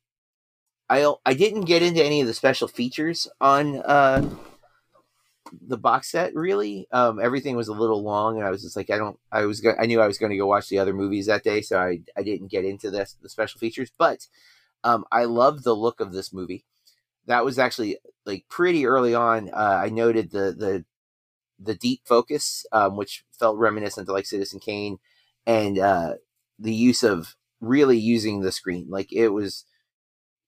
[0.88, 4.28] I I didn't get into any of the special features on uh,
[5.66, 6.86] the box set really.
[6.92, 9.18] Um, everything was a little long, and I was just like, I don't.
[9.30, 11.44] I was go- I knew I was going to go watch the other movies that
[11.44, 13.90] day, so I I didn't get into this the special features.
[13.96, 14.26] But
[14.84, 16.64] um, I love the look of this movie.
[17.26, 19.50] That was actually like pretty early on.
[19.50, 20.84] Uh, I noted the the
[21.58, 24.98] the deep focus, um, which felt reminiscent to like Citizen Kane,
[25.46, 26.14] and uh,
[26.58, 28.86] the use of really using the screen.
[28.88, 29.64] Like it was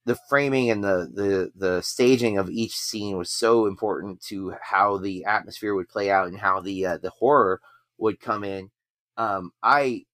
[0.08, 4.96] the framing and the the the staging of each scene was so important to how
[4.96, 7.60] the atmosphere would play out and how the uh, the horror
[7.98, 8.70] would come in.
[9.18, 10.06] Um, I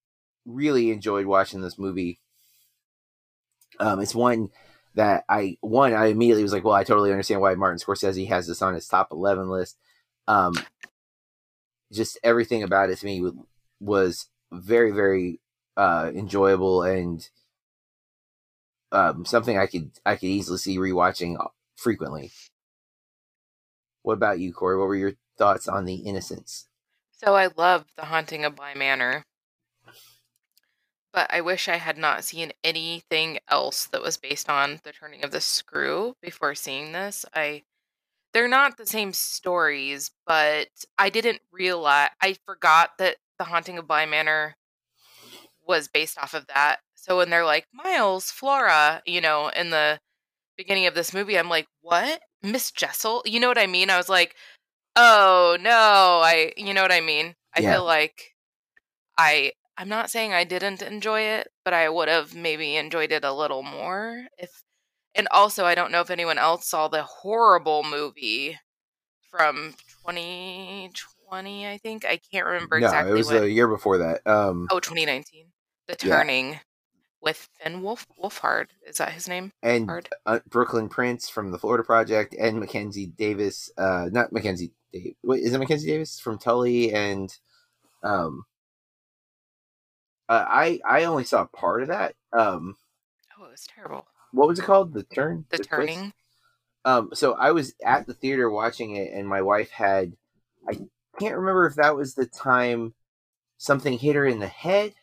[0.45, 2.19] really enjoyed watching this movie.
[3.79, 4.49] Um, it's one
[4.95, 8.47] that I one I immediately was like, well, I totally understand why Martin Scorsese has
[8.47, 9.77] this on his top eleven list.
[10.27, 10.55] Um,
[11.93, 13.31] just everything about it to me
[13.79, 15.39] was very very
[15.77, 17.29] uh, enjoyable and
[18.95, 21.35] um, something I could I could easily see rewatching
[21.75, 22.31] frequently.
[24.01, 24.77] What about you, Corey?
[24.77, 26.67] What were your thoughts on the Innocents?
[27.11, 29.23] So I love The Haunting of Bly Manor.
[31.11, 35.23] But I wish I had not seen anything else that was based on the turning
[35.23, 37.25] of the screw before seeing this.
[37.33, 37.63] I
[38.33, 43.87] they're not the same stories, but I didn't realize I forgot that The Haunting of
[43.87, 44.55] Bly Manor
[45.65, 49.99] was based off of that so when they're like, Miles, Flora, you know, in the
[50.57, 52.19] beginning of this movie, I'm like, what?
[52.41, 53.21] Miss Jessel?
[53.25, 53.91] You know what I mean?
[53.91, 54.33] I was like,
[54.95, 55.69] oh no,
[56.23, 57.35] I, you know what I mean?
[57.55, 57.73] I yeah.
[57.73, 58.33] feel like
[59.19, 63.23] I, I'm not saying I didn't enjoy it, but I would have maybe enjoyed it
[63.23, 64.63] a little more if,
[65.13, 68.57] and also I don't know if anyone else saw the horrible movie
[69.29, 69.75] from
[70.07, 72.03] 2020, I think.
[72.03, 73.11] I can't remember no, exactly.
[73.11, 74.25] it was a year before that.
[74.25, 75.45] Um, oh, 2019.
[75.87, 76.53] The Turning.
[76.53, 76.59] Yeah
[77.25, 78.67] with Finn Wolf Wolfhard.
[78.87, 79.51] Is that his name?
[79.61, 83.69] And uh, Brooklyn Prince from the Florida Project, and Mackenzie Davis.
[83.77, 84.71] Uh, not Mackenzie.
[84.93, 85.13] Davis.
[85.23, 86.93] Wait, is it Mackenzie Davis from Tully?
[86.93, 87.35] And
[88.03, 88.45] um,
[90.29, 92.13] uh, I I only saw part of that.
[92.31, 92.77] Um,
[93.37, 94.05] oh, it was terrible.
[94.31, 94.93] What was it called?
[94.93, 95.45] The turn.
[95.49, 96.13] The, the turning.
[96.85, 100.13] Um, so I was at the theater watching it, and my wife had.
[100.69, 100.73] I
[101.19, 102.93] can't remember if that was the time
[103.57, 104.93] something hit her in the head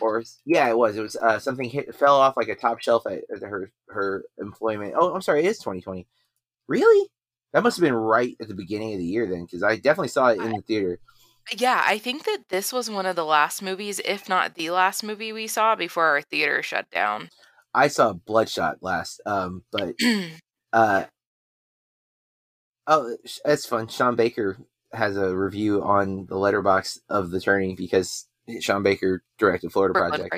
[0.00, 0.96] or yeah, it was.
[0.96, 4.24] It was uh, something hit fell off like a top shelf at, at her her
[4.38, 4.94] employment.
[4.96, 6.06] Oh, I'm sorry, it is 2020.
[6.68, 7.08] Really?
[7.52, 10.08] That must have been right at the beginning of the year then, because I definitely
[10.08, 10.98] saw it in the theater.
[11.56, 15.04] Yeah, I think that this was one of the last movies, if not the last
[15.04, 17.30] movie we saw before our theater shut down.
[17.72, 19.94] I saw Bloodshot last, um, but
[20.72, 21.04] uh,
[22.86, 23.88] oh, that's fun.
[23.88, 24.58] Sean Baker
[24.92, 28.26] has a review on the letterboxd of the turning because
[28.60, 30.32] Sean Baker directed Florida Project.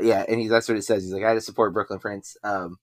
[0.00, 1.02] Yeah, and he, that's what it says.
[1.04, 2.36] He's like, I had to support Brooklyn Prince.
[2.42, 2.78] Um,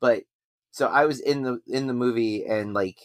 [0.00, 0.22] but
[0.70, 2.98] so I was in the in the movie and like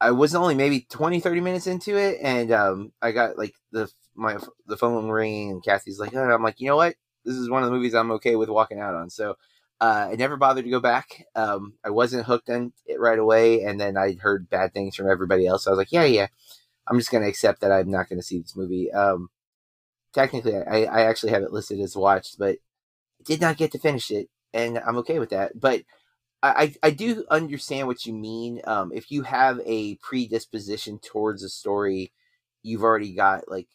[0.00, 3.90] I was only maybe 20, 30 minutes into it, and um, I got like the
[4.14, 6.94] my the phone ringing, and Kathy's like, oh, I'm like, you know what?
[7.24, 9.10] This is one of the movies I'm okay with walking out on.
[9.10, 9.36] So
[9.80, 11.24] uh, I never bothered to go back.
[11.34, 15.10] Um, I wasn't hooked on it right away, and then I heard bad things from
[15.10, 15.64] everybody else.
[15.64, 16.28] So I was like, yeah, yeah,
[16.86, 18.92] I'm just gonna accept that I'm not gonna see this movie.
[18.92, 19.30] Um,
[20.12, 22.58] technically, I, I actually have it listed as watched, but
[23.24, 25.58] did not get to finish it, and I'm okay with that.
[25.58, 25.82] But
[26.42, 28.60] I, I do understand what you mean.
[28.64, 32.12] Um, if you have a predisposition towards a story,
[32.62, 33.66] you've already got like.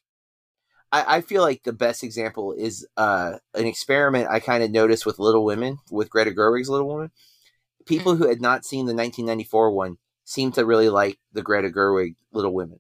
[0.91, 5.05] I, I feel like the best example is uh, an experiment I kind of noticed
[5.05, 7.11] with Little Women with Greta Gerwig's Little Women.
[7.85, 12.15] People who had not seen the 1994 one seemed to really like the Greta Gerwig
[12.31, 12.79] Little Women,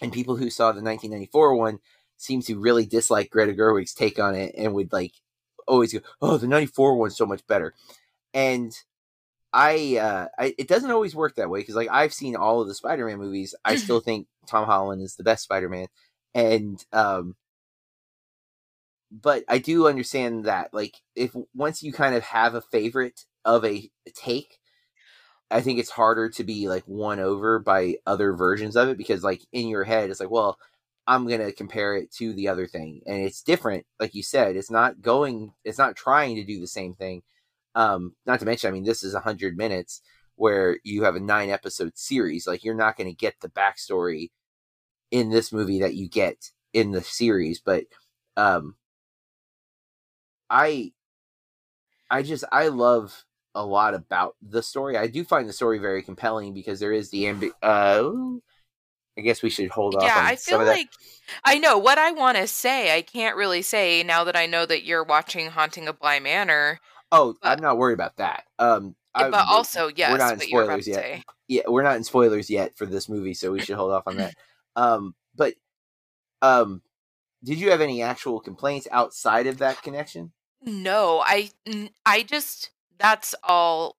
[0.00, 1.80] and people who saw the 1994 one
[2.20, 5.12] seems to really dislike Greta Gerwig's take on it and would like
[5.66, 7.74] always go, "Oh, the '94 one's so much better."
[8.34, 8.72] And
[9.52, 12.68] I, uh, I it doesn't always work that way because like I've seen all of
[12.68, 13.54] the Spider-Man movies.
[13.64, 15.86] I still think Tom Holland is the best Spider-Man,
[16.34, 17.36] and um,
[19.10, 23.64] but I do understand that like if once you kind of have a favorite of
[23.64, 24.58] a take,
[25.50, 29.24] I think it's harder to be like won over by other versions of it because
[29.24, 30.58] like in your head it's like well
[31.10, 33.02] I'm gonna compare it to the other thing.
[33.04, 36.68] And it's different like you said it's not going it's not trying to do the
[36.68, 37.22] same thing.
[37.74, 40.02] Um not to mention I mean this is a hundred minutes
[40.36, 42.46] where you have a nine episode series.
[42.46, 44.30] Like you're not gonna get the backstory
[45.10, 47.86] in this movie that you get in the series but
[48.36, 48.76] um
[50.48, 50.92] I
[52.08, 53.24] I just I love
[53.56, 54.96] a lot about the story.
[54.96, 58.38] I do find the story very compelling because there is the ambi- uh
[59.20, 60.88] I guess we should hold off yeah, I feel like
[61.44, 62.96] I know what I want to say.
[62.96, 66.80] I can't really say now that I know that you're watching Haunting of Bly Manor.
[67.12, 68.44] oh, but- I'm not worried about that.
[68.58, 71.24] Um I, but also, yes, we're not in what you're about spoilers yet.
[71.48, 74.16] yeah, we're not in spoilers yet for this movie, so we should hold off on
[74.16, 74.34] that.
[74.76, 75.54] Um but
[76.42, 76.80] um
[77.44, 80.32] did you have any actual complaints outside of that connection?
[80.62, 81.50] No, I,
[82.06, 83.96] I just that's all.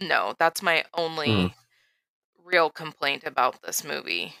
[0.00, 1.54] No, that's my only Mhm.
[2.44, 4.34] real complaint about this movie.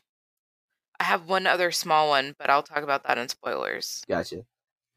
[1.02, 4.02] I have one other small one, but I'll talk about that in spoilers.
[4.08, 4.44] Gotcha.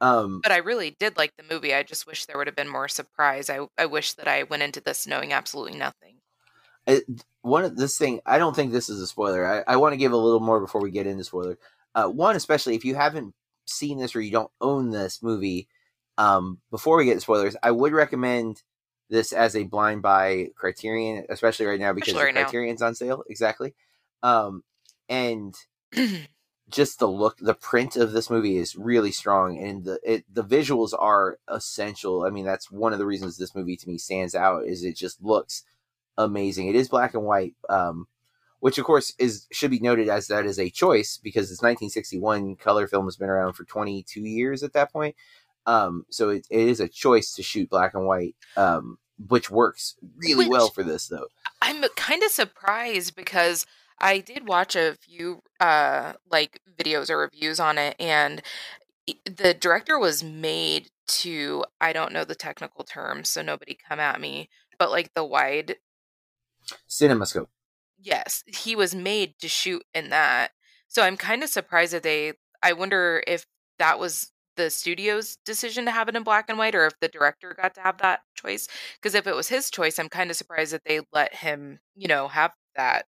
[0.02, 1.74] Um But I really did like the movie.
[1.74, 3.50] I just wish there would have been more surprise.
[3.50, 6.18] I I wish that I went into this knowing absolutely nothing.
[6.86, 7.04] it,
[7.41, 9.98] one of this thing i don't think this is a spoiler i, I want to
[9.98, 11.58] give a little more before we get into spoiler
[11.94, 13.34] uh, one especially if you haven't
[13.65, 15.68] seen this or you don't own this movie
[16.18, 18.62] um, before we get to spoilers i would recommend
[19.10, 22.44] this as a blind buy criterion especially right now because right now.
[22.44, 23.74] criterion's on sale exactly
[24.24, 24.63] um,
[25.08, 25.56] and
[26.69, 30.43] just the look the print of this movie is really strong and the it, the
[30.43, 32.23] visuals are essential.
[32.23, 34.95] I mean that's one of the reasons this movie to me stands out is it
[34.95, 35.63] just looks
[36.17, 36.67] amazing.
[36.67, 38.08] It is black and white um
[38.60, 42.55] which of course is should be noted as that is a choice because it's 1961
[42.55, 45.15] color film has been around for 22 years at that point.
[45.67, 49.95] Um so it, it is a choice to shoot black and white um which works
[50.17, 51.27] really Which- well for this though.
[51.62, 53.65] I'm kind of surprised because
[53.99, 58.41] I did watch a few uh like videos or reviews on it and
[59.25, 64.19] the director was made to I don't know the technical terms so nobody come at
[64.19, 65.77] me but like the wide
[66.89, 67.47] cinemascope.
[67.97, 70.51] Yes he was made to shoot in that
[70.88, 73.45] so I'm kind of surprised that they I wonder if
[73.79, 77.10] that was the studio's decision to have it in black and white or if the
[77.10, 78.67] director got to have that choice
[78.99, 82.08] because if it was his choice I'm kind of surprised that they let him you
[82.08, 83.05] know have that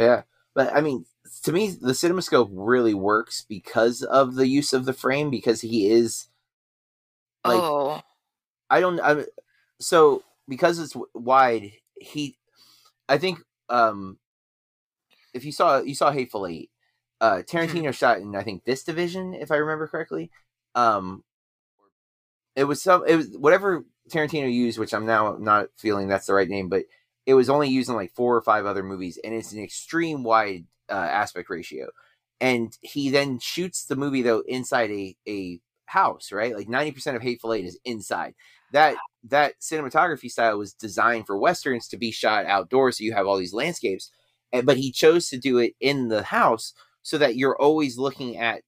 [0.00, 0.22] Yeah,
[0.54, 1.04] but I mean,
[1.44, 5.30] to me, the CinemaScope really works because of the use of the frame.
[5.30, 6.28] Because he is,
[7.44, 8.02] like, oh
[8.70, 9.26] I don't, I'm
[9.80, 12.36] so because it's wide, he,
[13.08, 14.18] I think, um,
[15.34, 16.70] if you saw you saw Hateful Eight,
[17.20, 20.30] uh, Tarantino shot in I think this division, if I remember correctly.
[20.74, 21.24] Um,
[22.56, 26.34] it was some it was whatever Tarantino used, which I'm now not feeling that's the
[26.34, 26.84] right name, but
[27.30, 30.24] it was only used in like four or five other movies, and it's an extreme
[30.24, 31.86] wide uh, aspect ratio.
[32.40, 36.56] And he then shoots the movie though inside a a house, right?
[36.56, 38.34] Like ninety percent of Hateful Eight is inside.
[38.72, 38.96] That
[39.28, 43.38] that cinematography style was designed for westerns to be shot outdoors, so you have all
[43.38, 44.10] these landscapes.
[44.52, 48.36] And, but he chose to do it in the house so that you're always looking
[48.38, 48.62] at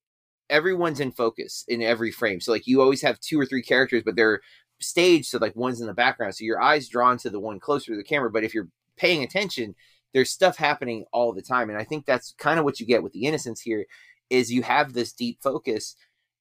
[0.51, 2.41] everyone's in focus in every frame.
[2.41, 4.41] So like you always have two or three characters, but they're
[4.83, 6.35] staged so like one's in the background.
[6.35, 8.31] So your eyes drawn to the one closer to the camera.
[8.31, 9.75] But if you're paying attention,
[10.13, 11.71] there's stuff happening all the time.
[11.71, 13.87] And I think that's kind of what you get with the innocents here
[14.31, 15.97] is you have this deep focus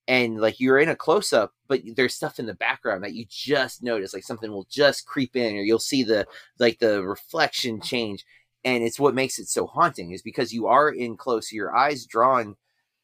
[0.07, 3.25] and like you're in a close up, but there's stuff in the background that you
[3.29, 6.25] just notice, like something will just creep in, or you'll see the
[6.59, 8.25] like the reflection change.
[8.63, 12.05] And it's what makes it so haunting is because you are in close, your eyes
[12.05, 12.55] drawn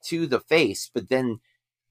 [0.05, 1.39] to the face, but then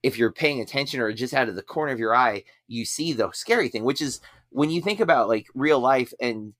[0.02, 3.12] if you're paying attention or just out of the corner of your eye, you see
[3.12, 6.54] the scary thing, which is when you think about like real life and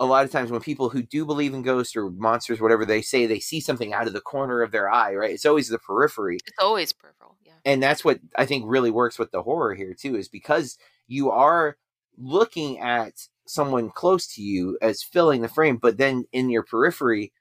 [0.00, 3.02] a lot of times when people who do believe in ghosts or monsters, whatever, they
[3.02, 5.30] say they see something out of the corner of their eye, right?
[5.30, 6.38] It's always the periphery.
[6.44, 7.36] It's always peripheral.
[7.44, 7.52] Yeah.
[7.64, 11.30] And that's what I think really works with the horror here too, is because you
[11.30, 11.76] are
[12.18, 17.32] looking at someone close to you as filling the frame, but then in your periphery,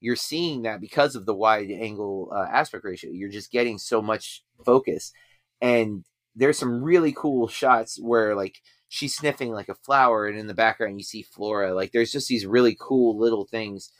[0.00, 4.00] you're seeing that because of the wide angle uh, aspect ratio, you're just getting so
[4.00, 5.12] much focus.
[5.60, 6.04] And
[6.34, 8.56] there's some really cool shots where like
[8.88, 11.74] she's sniffing like a flower, and in the background you see Flora.
[11.74, 13.90] Like there's just these really cool little things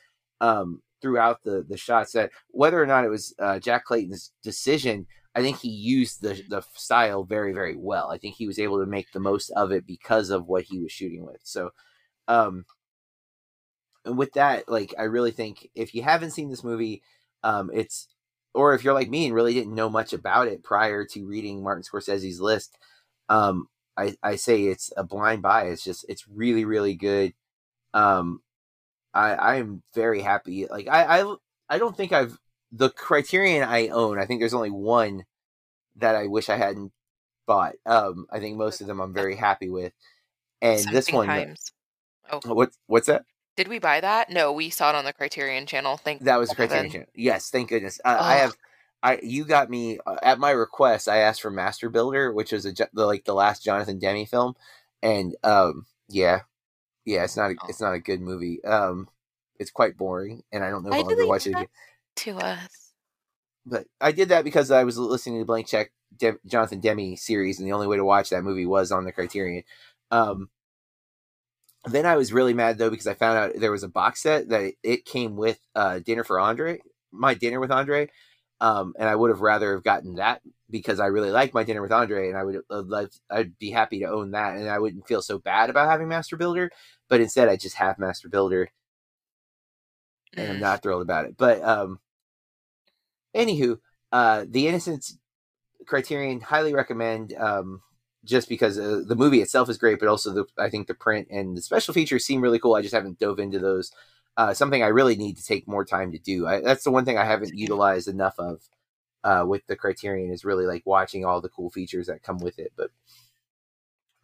[0.40, 5.06] um, throughout the the shots that whether or not it was uh, Jack Clayton's decision,
[5.34, 8.10] I think he used the the style very very well.
[8.10, 10.78] I think he was able to make the most of it because of what he
[10.80, 11.40] was shooting with.
[11.44, 11.70] So
[12.28, 12.64] Um,
[14.04, 17.02] and with that, like I really think if you haven't seen this movie,
[17.42, 18.08] um, it's
[18.54, 21.62] or if you're like me and really didn't know much about it prior to reading
[21.62, 22.76] Martin Scorsese's list,
[23.28, 25.64] um, I, I say it's a blind buy.
[25.64, 27.34] It's just it's really really good.
[27.94, 28.42] Um,
[29.14, 30.66] I I am very happy.
[30.66, 31.34] Like I I
[31.68, 32.38] I don't think I've
[32.72, 34.18] the Criterion I own.
[34.18, 35.24] I think there's only one
[35.96, 36.92] that I wish I hadn't
[37.46, 37.74] bought.
[37.84, 39.92] Um, I think most of them I'm very happy with,
[40.62, 41.26] and this Something one.
[41.26, 41.72] Times.
[42.32, 43.24] Oh, What what's that?
[43.56, 44.30] Did we buy that?
[44.30, 45.96] No, we saw it on the Criterion channel.
[45.96, 46.56] Thank That was the.
[46.56, 47.06] Criterion channel.
[47.14, 48.00] Yes, thank goodness.
[48.04, 48.52] Uh, I have.
[49.02, 51.08] I you got me uh, at my request.
[51.08, 54.54] I asked for Master Builder, which was a the like the last Jonathan Demme film,
[55.02, 56.40] and um yeah,
[57.04, 57.66] yeah, it's not a, Oh.
[57.68, 58.62] it's not a good movie.
[58.64, 59.08] Um,
[59.58, 61.66] it's quite boring, and I don't know if Why I'll ever watch it again.
[62.16, 62.92] To us.
[63.64, 67.16] But I did that because I was listening to the Blank Check De- Jonathan Demme
[67.16, 69.64] series, and the only way to watch that movie was on the Criterion.
[70.10, 70.50] Um,
[71.86, 74.48] then I was really mad though because I found out there was a box set
[74.50, 76.80] that it, came with uh, Dinner for Andre,
[77.12, 78.08] my dinner with Andre,
[78.60, 81.82] um, and I would have rather have gotten that because I really like my dinner
[81.82, 84.78] with Andre, and I would have loved, I'd be happy to own that, and I
[84.78, 86.70] wouldn't feel so bad about having Master Builder.
[87.08, 88.70] But instead, I just have Master Builder,
[90.36, 90.60] and I'm Mm.
[90.60, 91.36] not thrilled about it.
[91.36, 92.00] But um,
[93.34, 93.78] anywho,
[94.12, 95.18] uh, the Innocents
[95.86, 97.34] Criterion highly recommend.
[97.34, 97.82] Um,
[98.24, 101.28] just because uh, the movie itself is great, but also the I think the print
[101.30, 102.74] and the special features seem really cool.
[102.74, 103.92] I just haven't dove into those.
[104.36, 106.46] Uh, something I really need to take more time to do.
[106.46, 108.62] I, that's the one thing I haven't utilized enough of
[109.24, 112.58] uh, with the Criterion is really like watching all the cool features that come with
[112.58, 112.72] it.
[112.76, 112.90] But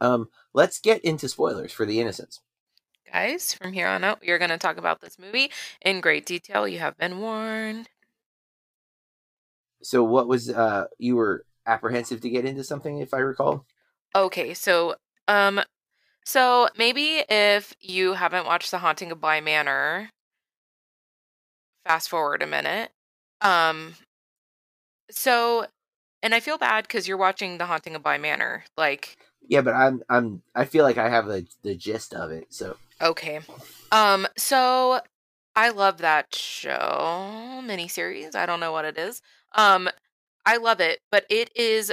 [0.00, 2.40] um, let's get into spoilers for The Innocents.
[3.12, 6.26] Guys, from here on out, we are going to talk about this movie in great
[6.26, 6.66] detail.
[6.66, 7.88] You have been warned.
[9.82, 13.64] So, what was uh, you were apprehensive to get into something, if I recall?
[14.14, 14.94] Okay, so
[15.28, 15.60] um
[16.24, 20.10] so maybe if you haven't watched The Haunting of Bly Manor,
[21.84, 22.90] fast forward a minute.
[23.40, 23.94] Um
[25.10, 25.66] so
[26.22, 28.64] and I feel bad cuz you're watching The Haunting of Bly Manor.
[28.76, 29.16] Like
[29.48, 32.52] Yeah, but I'm I'm I feel like I have the the gist of it.
[32.52, 33.40] So okay.
[33.92, 35.00] Um so
[35.54, 38.34] I love that show miniseries.
[38.34, 39.22] I don't know what it is.
[39.54, 39.88] Um
[40.44, 41.92] I love it, but it is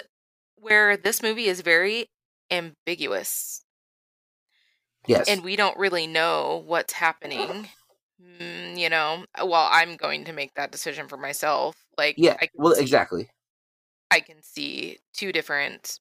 [0.64, 2.10] where this movie is very
[2.52, 3.66] ambiguous.
[5.08, 7.70] yes, and we don't really know what's happening.
[8.22, 11.76] Mm, you know, well, I'm going to make that decision for myself.
[11.98, 13.30] Like, yeah, I well, see- exactly.
[14.12, 16.00] I can see two different,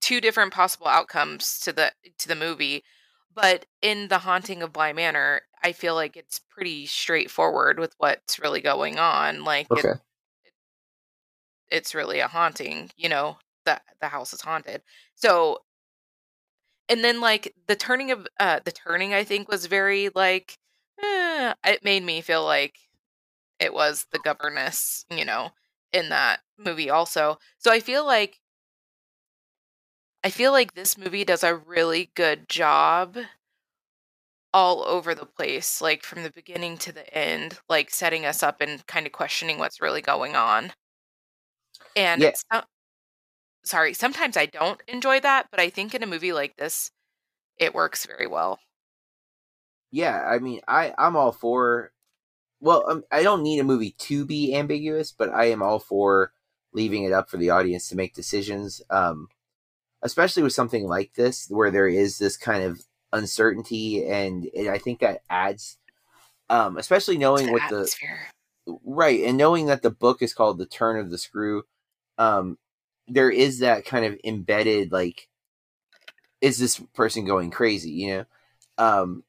[0.00, 2.84] two different possible outcomes to the to the movie,
[3.34, 8.38] but in the haunting of Bly Manor, I feel like it's pretty straightforward with what's
[8.38, 9.44] really going on.
[9.44, 10.00] Like, it- Okay,
[11.68, 14.82] it's really a haunting you know the the house is haunted.
[15.14, 15.60] So
[16.88, 20.58] and then like the turning of uh the turning i think was very like
[21.02, 22.76] eh, it made me feel like
[23.60, 25.50] it was the governess you know
[25.92, 27.38] in that movie also.
[27.58, 28.40] So i feel like
[30.24, 33.16] i feel like this movie does a really good job
[34.54, 38.60] all over the place like from the beginning to the end like setting us up
[38.62, 40.72] and kind of questioning what's really going on.
[41.96, 42.30] And Yeah.
[42.30, 42.68] it's not,
[43.64, 46.90] sorry, sometimes I don't enjoy that, but I think in a movie like this,
[47.58, 48.60] it works very well.
[49.90, 50.22] yeah.
[50.26, 51.92] I mean, I I'm all for.
[52.60, 56.32] Well, um, I don't need a movie to be ambiguous, but I am all for
[56.72, 58.82] leaving it up for the audience to make decisions.
[58.90, 59.28] Um,
[60.02, 62.80] especially with something like this, where there is this kind of
[63.12, 65.78] uncertainty, and, and I think that adds,
[66.50, 67.94] um, especially knowing what the
[68.66, 71.64] the right and knowing that the book is called the turn of the screw
[72.18, 72.58] um
[73.08, 75.28] there is that kind of embedded like
[76.40, 78.24] is this person going crazy you know?
[78.78, 79.24] Um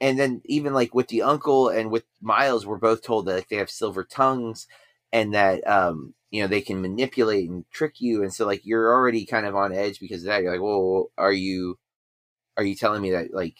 [0.00, 3.48] and then even like with the uncle and with miles we're both told that like,
[3.48, 4.66] they have silver tongues
[5.12, 8.92] and that um you know they can manipulate and trick you and so like you're
[8.92, 10.42] already kind of on edge because of that.
[10.42, 11.78] You're like whoa are you
[12.56, 13.56] are you telling me that like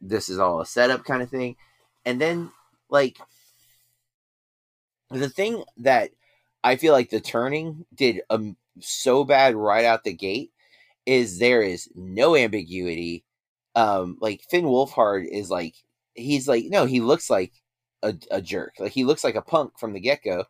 [0.00, 1.56] this is all a setup kind of thing?
[2.04, 2.50] And then
[2.90, 3.18] like
[5.10, 6.10] the thing that
[6.62, 10.52] I feel like the turning did um so bad right out the gate
[11.06, 13.24] is there is no ambiguity.
[13.74, 15.74] Um, like Finn Wolfhard is like
[16.14, 17.52] he's like no, he looks like
[18.02, 18.74] a, a jerk.
[18.78, 20.44] Like he looks like a punk from the get go,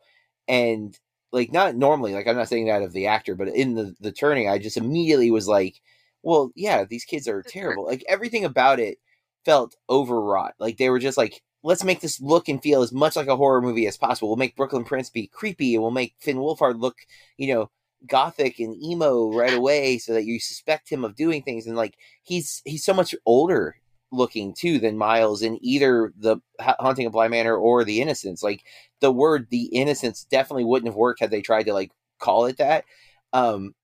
[0.49, 0.99] and
[1.33, 2.15] like not normally.
[2.15, 4.77] Like I'm not saying that of the actor, but in the the turning, I just
[4.77, 5.81] immediately was like,
[6.23, 7.85] well, yeah, these kids are terrible.
[7.87, 8.99] Like everything about it
[9.45, 10.55] felt overwrought.
[10.59, 13.37] Like they were just like, let's make this look and feel as much like a
[13.37, 14.29] horror movie as possible.
[14.29, 16.97] We'll make Brooklyn Prince be creepy, and we'll make Finn Wolfhard look,
[17.37, 17.71] you know,
[18.07, 21.67] gothic and emo right away, so that you suspect him of doing things.
[21.67, 23.77] And like he's he's so much older
[24.11, 28.43] looking too than Miles in either the Haunting of Bly Manor or the Innocents.
[28.43, 28.65] Like
[29.01, 32.59] the word the Innocents definitely wouldn't have worked had they tried to like call it
[32.59, 32.85] that.
[33.33, 33.75] Um,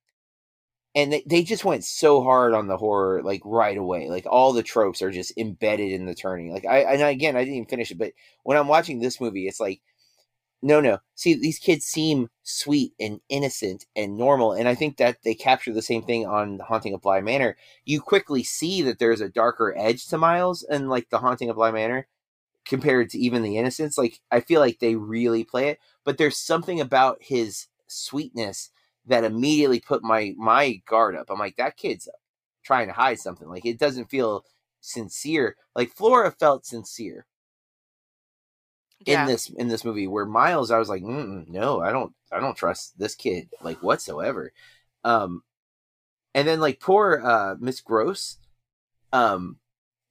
[0.95, 4.09] and they, they just went so hard on the horror like right away.
[4.09, 6.53] Like all the tropes are just embedded in the turning.
[6.53, 8.13] Like I and again I didn't even finish it, but
[8.45, 9.81] when I'm watching this movie, it's like
[10.65, 10.99] no, no.
[11.15, 15.75] See, these kids seem sweet and innocent and normal, and I think that they capture
[15.75, 17.59] the same thing on Haunting of Bly Manor.
[17.85, 21.57] You quickly see that there's a darker edge to Miles and like the Haunting of
[21.57, 22.07] Bly Manor
[22.65, 23.99] compared to even the Innocents.
[23.99, 28.71] Like I feel like they really play it, but there's something about his sweetness
[29.07, 31.27] that immediately put my my guard up.
[31.31, 32.09] I'm like, that kid's
[32.63, 33.49] trying to hide something.
[33.51, 34.47] Like it doesn't feel
[34.81, 35.57] sincere.
[35.77, 37.27] Like Flora felt sincere
[39.07, 39.23] Yeah.
[39.23, 42.41] in this in this movie where miles i was like Mm-mm, no i don't i
[42.41, 44.53] don't trust this kid like whatsoever
[45.05, 45.43] um
[46.35, 48.39] and then like poor uh miss grose
[49.13, 49.59] um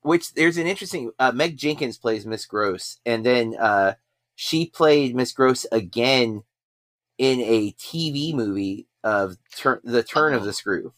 [0.02, 3.94] which there's an interesting uh meg jenkins plays miss grose and then uh
[4.36, 6.44] she played miss grose again
[7.18, 10.46] in a tv movie of turn the turn of Oh.
[10.46, 10.94] the screw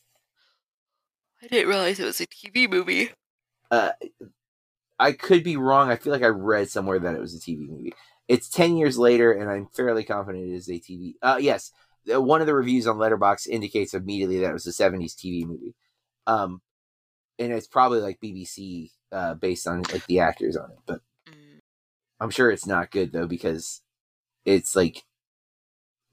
[1.43, 3.11] I didn't realize it was a TV movie.
[3.69, 3.91] uh
[4.99, 5.89] I could be wrong.
[5.89, 7.93] I feel like I read somewhere that it was a TV movie.
[8.27, 11.15] It's 10 years later and I'm fairly confident it is a TV.
[11.21, 11.71] Uh yes,
[12.05, 15.75] one of the reviews on Letterboxd indicates immediately that it was a 70s TV movie.
[16.27, 16.61] Um
[17.37, 21.59] and it's probably like BBC uh based on like the actors on it, but Mm.
[22.19, 23.81] I'm sure it's not good though because
[24.45, 25.03] it's like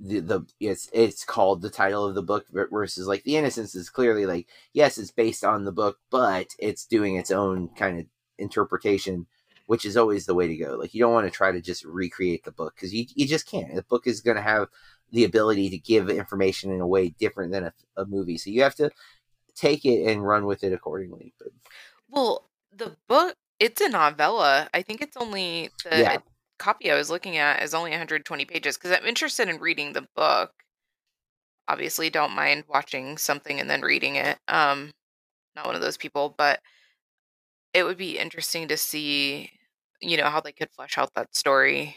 [0.00, 3.88] the the it's it's called the title of the book versus like the innocents is
[3.90, 8.06] clearly like yes it's based on the book but it's doing its own kind of
[8.38, 9.26] interpretation
[9.66, 11.84] which is always the way to go like you don't want to try to just
[11.84, 14.68] recreate the book because you, you just can't the book is going to have
[15.12, 18.62] the ability to give information in a way different than a, a movie so you
[18.62, 18.90] have to
[19.56, 21.48] take it and run with it accordingly but
[22.08, 24.68] Well, the book it's a novella.
[24.74, 26.18] I think it's only the Yeah.
[26.58, 30.08] copy I was looking at is only 120 pages because I'm interested in reading the
[30.16, 30.52] book.
[31.68, 34.38] Obviously, don't mind watching something and then reading it.
[34.48, 34.92] Um,
[35.56, 36.60] not one of those people, but
[37.74, 39.50] it would be interesting to see,
[40.00, 41.96] you know, how they could flesh out that story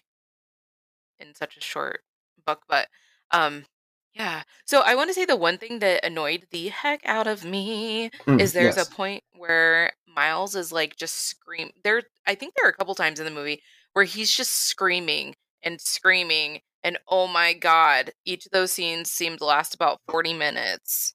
[1.19, 2.01] in such a short
[2.45, 2.63] book.
[2.67, 2.87] But
[3.31, 3.65] um,
[4.13, 4.43] yeah.
[4.65, 8.11] So I want to say the one thing that annoyed the heck out of me
[8.27, 8.87] Mm, is there's yes.
[8.87, 12.95] a point where Miles is like just scream there I think there are a couple
[12.95, 13.61] times in the movie
[13.93, 19.39] where he's just screaming and screaming and oh my god each of those scenes seemed
[19.39, 21.13] to last about 40 minutes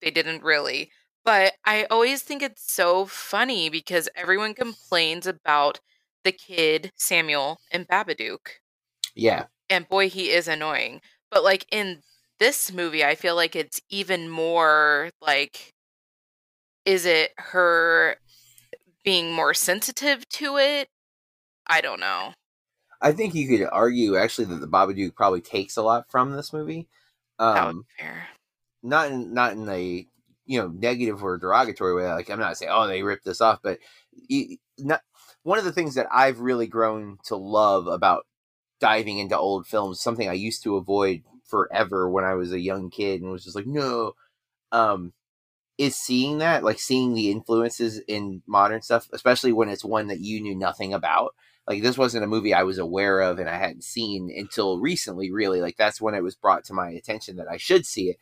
[0.00, 0.90] they didn't really
[1.24, 5.80] but I always think it's so funny because everyone complains about
[6.24, 8.58] the kid Samuel and Babadook.
[9.14, 9.46] Yeah.
[9.70, 11.00] And boy he is annoying
[11.30, 12.02] but like in
[12.38, 15.72] this movie i feel like it's even more like
[16.84, 18.16] is it her
[19.04, 20.88] being more sensitive to it?
[21.66, 22.32] I don't know.
[23.00, 26.52] I think you could argue actually that the babadook probably takes a lot from this
[26.52, 26.88] movie.
[27.54, 28.28] That would um be fair.
[28.82, 30.06] not in not in a
[30.52, 32.12] you know negative or derogatory way.
[32.12, 33.78] Like I'm not saying oh they ripped this off, but
[34.28, 35.00] you, not
[35.44, 38.26] one of the things that I've really grown to love about
[38.80, 42.90] diving into old films, something I used to avoid forever when I was a young
[42.90, 44.12] kid and was just like no,
[44.72, 45.14] um,
[45.78, 50.20] is seeing that like seeing the influences in modern stuff, especially when it's one that
[50.20, 51.34] you knew nothing about.
[51.66, 55.32] Like this wasn't a movie I was aware of and I hadn't seen until recently.
[55.32, 58.18] Really, like that's when it was brought to my attention that I should see it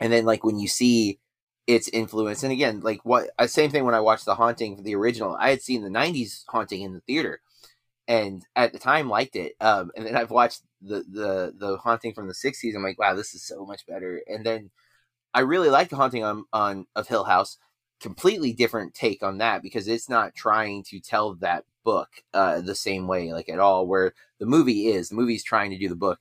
[0.00, 1.18] and then like when you see
[1.66, 4.94] its influence and again like what uh, same thing when i watched the haunting the
[4.94, 7.40] original i had seen the 90s haunting in the theater
[8.08, 12.12] and at the time liked it um and then i've watched the the the haunting
[12.12, 14.70] from the 60s i'm like wow this is so much better and then
[15.34, 17.58] i really like the haunting on on of hill house
[18.00, 22.74] completely different take on that because it's not trying to tell that book uh the
[22.74, 25.96] same way like at all where the movie is the movie's trying to do the
[25.96, 26.20] book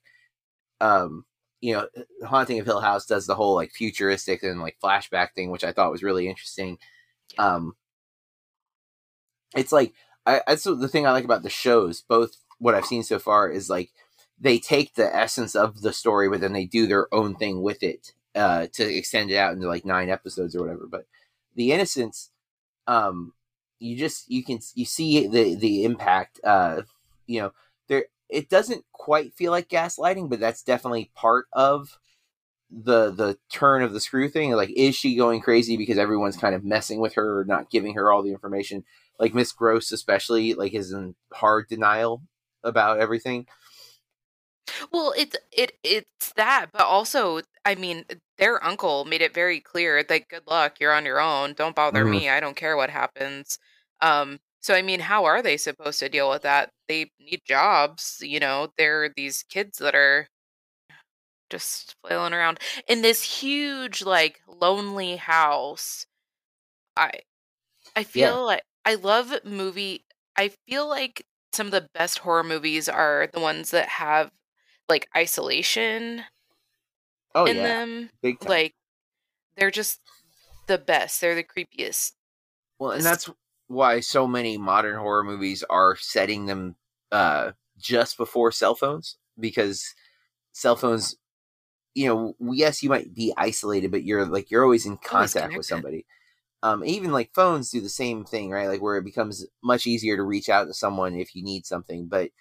[0.79, 1.25] um
[1.61, 1.87] you know,
[2.25, 5.71] Haunting of Hill House does the whole like futuristic and like flashback thing, which I
[5.71, 6.77] thought was really interesting.
[7.37, 7.75] Um,
[9.55, 9.93] it's like
[10.25, 12.01] I that's the thing I like about the shows.
[12.01, 13.91] Both what I've seen so far is like
[14.39, 17.83] they take the essence of the story, but then they do their own thing with
[17.83, 20.87] it uh, to extend it out into like nine episodes or whatever.
[20.87, 21.05] But
[21.55, 22.31] the Innocents,
[22.87, 23.33] um,
[23.79, 26.39] you just you can you see the the impact.
[26.43, 26.81] Uh,
[27.27, 27.53] you know,
[27.87, 31.99] there it doesn't quite feel like gaslighting, but that's definitely part of
[32.71, 34.51] the the turn of the screw thing.
[34.53, 37.95] Like, is she going crazy because everyone's kind of messing with her or not giving
[37.95, 38.83] her all the information?
[39.19, 42.23] Like Miss Grose, especially, like is in hard denial
[42.63, 43.47] about everything.
[44.91, 48.05] well it's it it's that but also I mean,
[48.37, 51.53] their uncle made it very clear that good luck, you're on your own.
[51.53, 52.11] Don't bother Mhm.
[52.11, 52.29] me.
[52.29, 53.57] I don't care what happens.
[54.01, 56.71] Um, so I mean, how are they supposed to deal with that?
[56.87, 58.69] They need jobs, you know.
[58.79, 60.27] They're these kids that are
[61.49, 66.05] just flailing around in this huge, like, lonely house.
[66.97, 67.21] I
[67.95, 68.37] I Yeah.
[68.37, 70.05] feel like I love movie
[70.37, 74.31] I feel like some of the best horror movies are the ones that have
[74.89, 76.25] like isolation
[77.35, 78.09] Oh in yeah, them.
[78.41, 78.73] Like
[79.57, 80.01] they're just
[80.67, 81.21] the best.
[81.21, 82.13] They're the creepiest.
[82.79, 83.29] Well, and that's
[83.67, 86.75] why so many modern horror movies are setting them
[87.11, 89.93] uh, just before cell phones because
[90.51, 91.15] cell phones,
[91.93, 95.57] you know, yes, you might be isolated, but you're like you're always in contact connected.
[95.57, 96.05] with somebody.
[96.63, 98.67] Um, even like phones do the same thing, right?
[98.67, 102.07] Like where it becomes much easier to reach out to someone if you need something,
[102.07, 102.31] but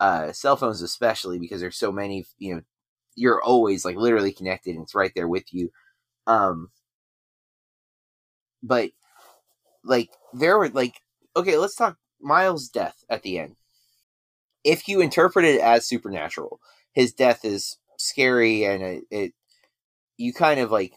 [0.00, 2.62] uh, cell phones especially because there's so many, you know,
[3.16, 5.70] you're always like literally connected and it's right there with you.
[6.26, 6.70] Um,
[8.62, 8.90] but
[9.84, 11.00] like there were like
[11.36, 13.56] okay let's talk miles death at the end.
[14.64, 16.60] If you interpret it as supernatural
[16.92, 19.32] his death is scary and it, it
[20.16, 20.92] you kind of like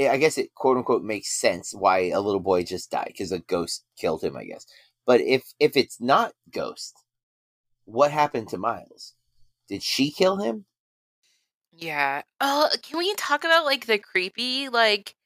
[0.00, 3.38] i guess it quote unquote makes sense why a little boy just died because a
[3.38, 4.66] ghost killed him i guess.
[5.06, 6.94] But if if it's not ghost
[7.84, 9.14] what happened to miles?
[9.68, 10.66] Did she kill him?
[11.72, 12.22] Yeah.
[12.40, 15.16] Oh, can we talk about like the creepy like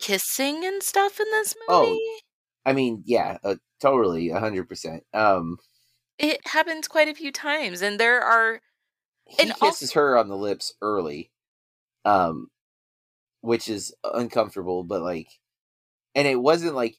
[0.00, 2.00] kissing and stuff in this oh, movie?
[2.00, 2.18] Oh,
[2.64, 5.58] i mean yeah uh, totally 100% um
[6.18, 8.60] It happens quite a few times, and there are
[9.26, 11.30] he And also- kisses her on the lips early
[12.04, 12.48] um
[13.40, 15.28] which is uncomfortable but like
[16.14, 16.96] and it wasn't like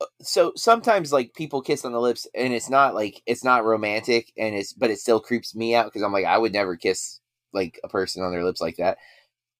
[0.00, 3.64] uh, so sometimes like people kiss on the lips and it's not like it's not
[3.64, 6.76] romantic and it's but it still creeps me out because i'm like i would never
[6.76, 7.20] kiss
[7.52, 8.98] like a person on their lips like that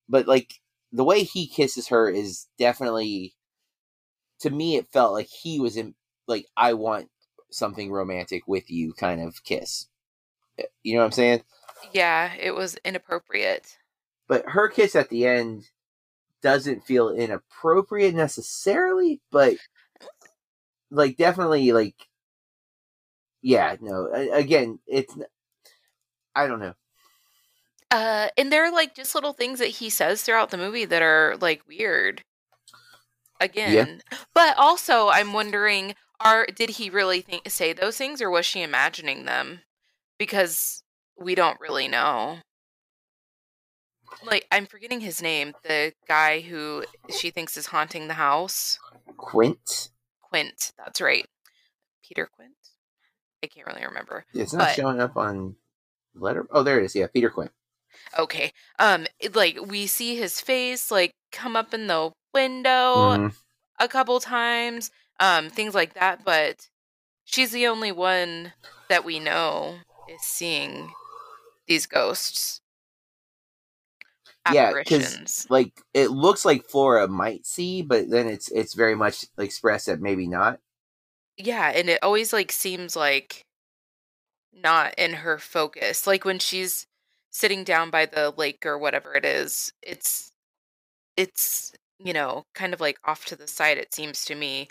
[0.08, 0.54] but like
[0.92, 3.34] the way he kisses her is definitely
[4.40, 5.94] to me it felt like he was in
[6.26, 7.08] like i want
[7.50, 9.88] something romantic with you kind of kiss
[10.82, 11.42] you know what i'm saying
[11.94, 13.78] yeah, it was inappropriate.
[14.28, 15.70] but her kiss at the end
[16.42, 19.54] doesn't feel inappropriate necessarily but
[20.90, 21.94] like definitely like
[23.42, 25.16] yeah no again it's
[26.34, 26.74] I don't know
[27.90, 31.02] Uh, and there are like just little things that he says throughout the movie that
[31.02, 32.22] are like weird.
[33.40, 34.02] Again,
[34.34, 38.60] but also I'm wondering, are did he really think say those things, or was she
[38.62, 39.60] imagining them?
[40.18, 40.82] Because
[41.18, 42.38] we don't really know.
[44.24, 46.84] Like I'm forgetting his name, the guy who
[47.16, 48.78] she thinks is haunting the house.
[49.16, 51.26] quint Quint, that's right,
[52.06, 52.52] Peter Quint.
[53.42, 54.26] I can't really remember.
[54.34, 55.56] it's not But- showing up on
[56.14, 57.52] letter oh there it is yeah peter quint
[58.18, 58.52] Okay.
[58.80, 63.40] Um it- like we see his face like come up in the window Mhm.
[63.80, 66.68] a couple times, um things like that, but
[67.24, 68.54] she's the only one
[68.88, 70.96] that we know is seeing
[71.68, 72.60] these ghosts.
[74.46, 75.18] Yeah, because
[75.48, 80.00] like it looks like flora might see but then it's it's very much expressed that
[80.00, 80.60] maybe not
[81.36, 83.44] Yeah, and it always like seems like
[84.52, 86.06] not in her focus.
[86.06, 86.86] Like when she's
[87.30, 90.29] sitting down by the lake or whatever it is, it's
[91.16, 94.68] it's you know, kind of like off to the side it seems to me.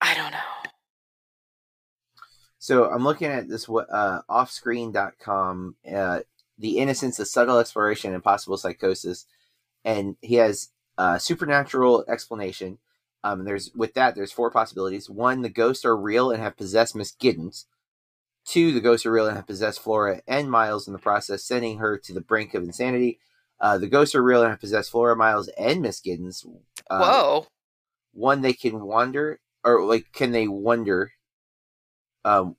[0.00, 0.70] I don't know.
[2.58, 6.20] So I'm looking at this uh, offscreen.com, uh,
[6.58, 9.26] The Innocents, a Subtle Exploration and Possible Psychosis.
[9.84, 12.78] And he has uh, supernatural explanation.
[13.24, 15.08] Um, there's With that, there's four possibilities.
[15.08, 17.64] One, the ghosts are real and have possessed Miss Giddens.
[18.46, 21.78] Two, the ghosts are real and have possessed Flora and Miles in the process, sending
[21.78, 23.20] her to the brink of insanity.
[23.60, 26.46] Uh, the ghosts are real and have possessed Flora, Miles, and Miss Giddens.
[26.88, 27.46] Uh, Whoa.
[28.12, 31.12] one they can wander or like can they wonder
[32.24, 32.56] um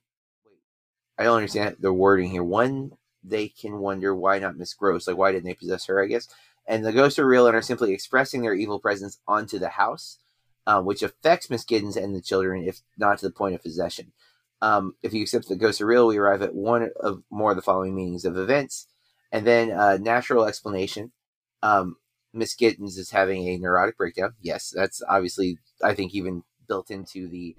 [1.18, 2.44] i don't understand the wording here.
[2.44, 2.92] One
[3.24, 5.06] they can wonder why not miss grose?
[5.06, 6.28] Like why didn't they possess her i guess?
[6.66, 10.18] And the ghosts are real and are simply expressing their evil presence onto the house
[10.66, 14.12] um, which affects miss giddens and the children if not to the point of possession.
[14.60, 17.56] Um, if you accept the ghosts are real we arrive at one of more of
[17.56, 18.86] the following meanings of events
[19.32, 21.10] and then uh, natural explanation
[21.62, 21.96] um,
[22.32, 24.34] Miss Giddens is having a neurotic breakdown.
[24.40, 27.56] Yes, that's obviously I think even built into the.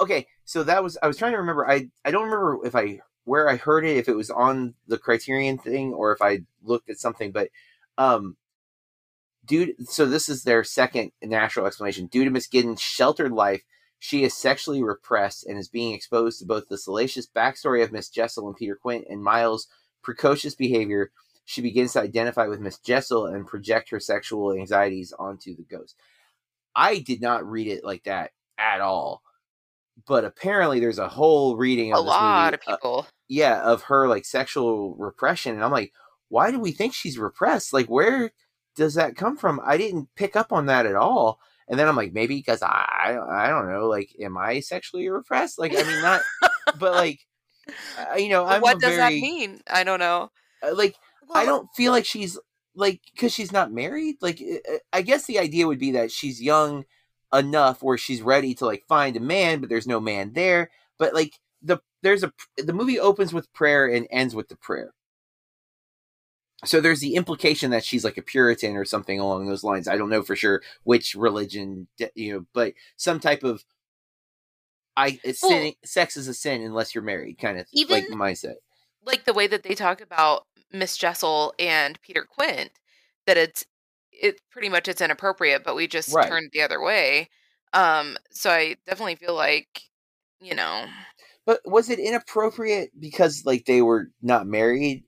[0.00, 1.68] Okay, so that was I was trying to remember.
[1.68, 4.98] I I don't remember if I where I heard it, if it was on the
[4.98, 7.48] Criterion thing or if I looked at something, but
[7.96, 8.36] um,
[9.44, 9.88] dude.
[9.88, 12.06] So this is their second natural explanation.
[12.06, 13.62] Due to Miss Giddens' sheltered life,
[13.98, 18.08] she is sexually repressed and is being exposed to both the salacious backstory of Miss
[18.08, 19.68] Jessel and Peter Quint and Miles'
[20.02, 21.10] precocious behavior
[21.44, 25.96] she begins to identify with Miss Jessel and project her sexual anxieties onto the ghost.
[26.76, 29.22] I did not read it like that at all.
[30.06, 33.06] But apparently there's a whole reading of A lot movie, of uh, people.
[33.28, 35.54] yeah, of her like sexual repression.
[35.54, 35.94] And I'm like,
[36.28, 37.72] why do we think she's repressed?
[37.72, 38.30] Like, where
[38.76, 39.58] does that come from?
[39.64, 41.40] I didn't pick up on that at all.
[41.66, 45.58] And then I'm like, maybe because I, I don't know, like, am I sexually repressed?
[45.58, 46.20] Like, I mean, not,
[46.78, 47.20] but like,
[47.96, 49.60] uh, you know, I'm what does that mean?
[49.70, 50.30] I don't know.
[50.62, 50.96] uh, Like,
[51.34, 52.38] I don't feel like she's
[52.74, 54.16] like because she's not married.
[54.20, 56.84] Like, uh, I guess the idea would be that she's young
[57.32, 60.70] enough where she's ready to like find a man, but there's no man there.
[60.98, 64.92] But like the there's a the movie opens with prayer and ends with the prayer.
[66.64, 69.86] So there's the implication that she's like a Puritan or something along those lines.
[69.86, 73.64] I don't know for sure which religion, you know, but some type of
[74.98, 78.56] I it's Well- sin, sex is a sin unless you're married, kind of like mindset.
[79.04, 82.72] like the way that they talk about Miss Jessel and Peter Quint,
[83.26, 83.64] that it's
[84.12, 86.28] it pretty much it's inappropriate, but we just Right.
[86.28, 87.28] turned the other way.
[87.72, 89.82] Um, so I definitely feel like,
[90.40, 90.86] you know,
[91.46, 95.04] But was it inappropriate because like they were not married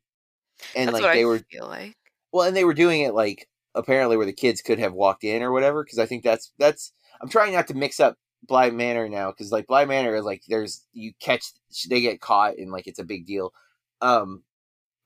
[0.77, 1.97] and like they I were feel like.
[2.33, 5.43] well and they were doing it like apparently where the kids could have walked in
[5.43, 9.09] or whatever because I think that's that's I'm trying not to mix up Bly Manor
[9.09, 11.45] now because like Bly Manor is like there's you catch
[11.89, 13.53] they get caught and like it's a big deal,
[14.01, 14.43] um,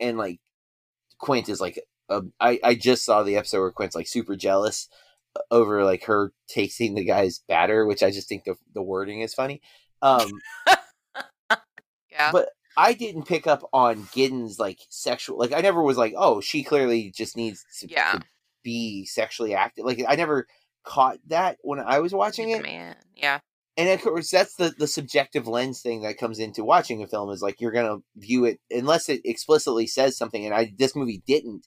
[0.01, 0.41] and like
[1.19, 4.89] Quint is like a, I I just saw the episode where Quint's like super jealous
[5.51, 9.35] over like her tasting the guy's batter, which I just think the the wording is
[9.35, 9.61] funny.
[10.03, 10.31] Um,
[12.11, 12.31] Yeah.
[12.31, 15.39] but I didn't pick up on Giddens like sexual.
[15.39, 18.13] Like I never was like, oh, she clearly just needs to, Yeah.
[18.13, 18.23] to
[18.63, 19.85] be sexually active.
[19.85, 20.47] Like I never
[20.85, 22.63] caught that when I was watching it.
[22.63, 22.97] man.
[23.17, 23.41] Yeah.
[23.77, 27.31] And of course, that's the the subjective lens thing that comes into watching a film
[27.31, 30.45] is like you're gonna view it unless it explicitly says something.
[30.45, 31.67] And I this movie didn't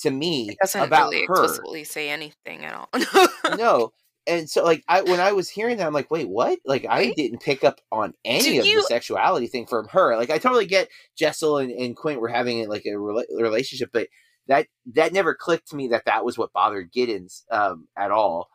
[0.00, 1.34] to me It doesn't about really her.
[1.34, 3.56] explicitly say anything at all.
[3.56, 3.92] no.
[4.26, 6.58] And so, like, I when I was hearing that, I'm like, wait, what?
[6.66, 10.16] Like, I didn't pick up on any Do of you- the sexuality thing from her.
[10.16, 13.88] Like, I totally get Jessel and, and Quint were having it like a rela- relationship,
[13.92, 14.08] but
[14.48, 18.48] that that never clicked to me that that was what bothered Giddens um, at all.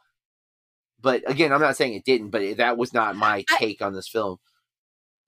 [1.01, 3.81] But again, I'm not saying it didn't, but it, that was not my I- take
[3.81, 4.37] on this film.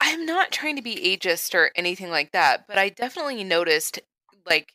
[0.01, 3.99] I'm not trying to be ageist or anything like that, but I definitely noticed
[4.45, 4.73] like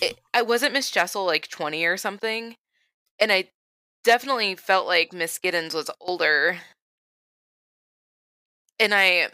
[0.00, 2.56] it, I wasn't Miss Jessel like 20 or something,
[3.18, 3.50] and I
[4.04, 6.58] definitely felt like Miss Giddens was older.
[8.78, 9.28] And I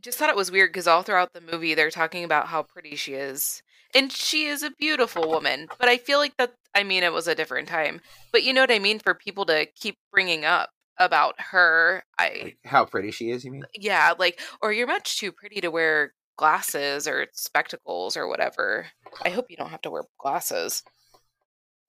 [0.00, 2.96] just thought it was weird because all throughout the movie they're talking about how pretty
[2.96, 3.62] she is.
[3.94, 7.28] And she is a beautiful woman, but I feel like that I mean it was
[7.28, 8.00] a different time.
[8.32, 12.04] But you know what I mean for people to keep bringing up about her.
[12.18, 13.64] I Like, how pretty she is, you mean?
[13.74, 18.86] yeah, like, or you're much too pretty to wear glasses or spectacles or whatever.
[19.24, 20.82] I hope you don't have to wear glasses.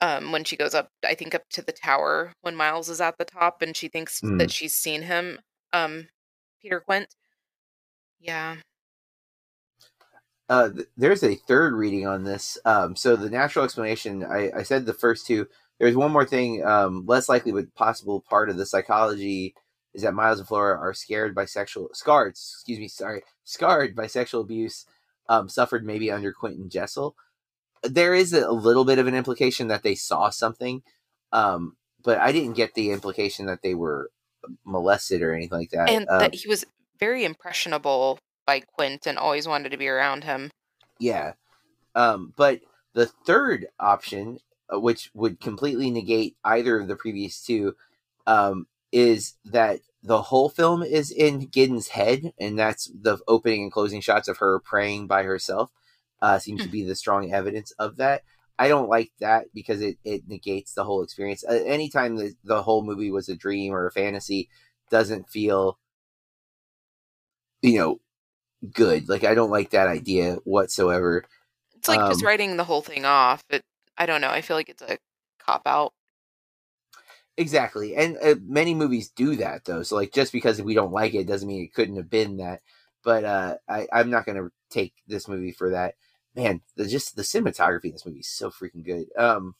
[0.01, 3.17] Um, when she goes up, I think up to the tower when Miles is at
[3.17, 4.37] the top and she thinks Mm.
[4.39, 5.39] that she's seen him,
[5.73, 6.09] um,
[6.61, 7.07] Peter Quint.
[8.25, 8.55] Yeah.
[10.49, 12.57] uh, th- there's a third reading on this.
[12.65, 15.47] Um, so the natural explanation, I, I said the first two.
[15.79, 19.53] There's one more thing, um, less likely but possible part of the psychology
[19.93, 22.31] is that Miles and Flora are scared by sexual scarred.
[22.31, 24.85] Excuse me, sorry, scarred by sexual abuse,
[25.29, 27.15] um, suffered maybe under Quint and Jessel.
[27.83, 30.81] There is a little bit of an implication that they saw something,
[31.31, 34.09] um, but I didn't get the implication that they were
[34.65, 35.89] molested or anything like that.
[35.89, 36.65] And Um, that he was
[36.99, 40.51] very impressionable by Quint and always wanted to be around him.
[40.99, 41.33] Yeah.
[41.95, 42.61] Um, but
[42.93, 44.39] the third option,
[44.73, 47.75] uh, which would completely negate either of the previous two,
[48.27, 53.71] um, is that the whole film is in Giddens' head, and that's the opening and
[53.71, 55.71] closing shots of her praying by herself.
[56.21, 58.23] Uh, seems to be the strong evidence of that.
[58.57, 61.43] I don't like that because it, it negates the whole experience.
[61.43, 64.49] Uh, anytime the, the whole movie was a dream or a fantasy,
[64.89, 65.77] doesn't feel,
[67.61, 67.99] you know,
[68.73, 69.09] good.
[69.09, 71.25] Like I don't like that idea whatsoever.
[71.75, 73.43] It's like just Um, writing the whole thing off.
[73.49, 73.63] It,
[73.97, 74.29] I don't know.
[74.29, 74.97] I feel like it's a
[75.39, 75.93] cop out.
[77.37, 79.83] Exactly, and uh, many movies do that though.
[79.83, 82.61] So like, just because we don't like it doesn't mean it couldn't have been that.
[83.03, 85.95] But uh, I, I'm not gonna take this movie for that.
[86.35, 89.07] Man, the just the cinematography in this movie is so freaking good.
[89.17, 89.55] Um,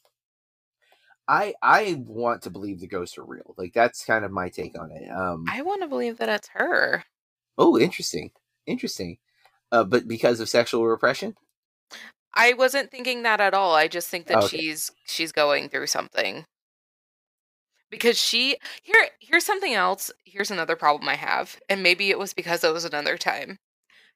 [1.28, 3.54] I I want to believe the ghosts are real.
[3.58, 5.10] Like that's kind of my take on it.
[5.12, 7.04] Um, I want to believe that it's her.
[7.58, 8.32] Oh, interesting,
[8.66, 9.18] interesting.
[9.72, 11.36] Uh, but because of sexual repression,
[12.34, 13.76] I wasn't thinking that at all.
[13.76, 14.58] I just think that Okay.
[14.58, 16.46] she's she's going through something.
[17.90, 20.12] Because she here here's something else.
[20.26, 21.60] Here's another problem I have.
[21.70, 23.60] And maybe it was because it was another time.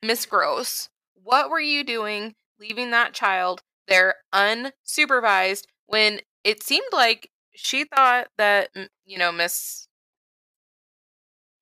[0.04, 7.32] Miss Grose, what were you doing leaving that child there unsupervised when it seemed like
[7.56, 9.89] she thought that mm, you know Miss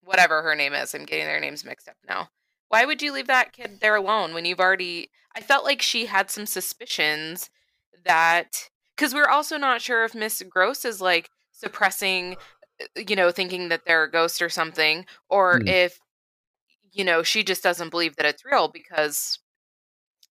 [0.08, 0.93] whatever her name is.
[0.95, 2.30] I'm getting their names mixed up now.
[2.70, 6.08] Why would you leave that kid there alone when you've already I felt like she
[6.08, 7.49] had some suspicions
[8.05, 12.38] that cuz we're also not sure if Miss Grose is like suppressing
[12.82, 15.68] uh, you know thinking that they're a ghost or something or Hmm.
[15.68, 15.99] if
[16.91, 19.39] you know she just doesn't believe that it's real because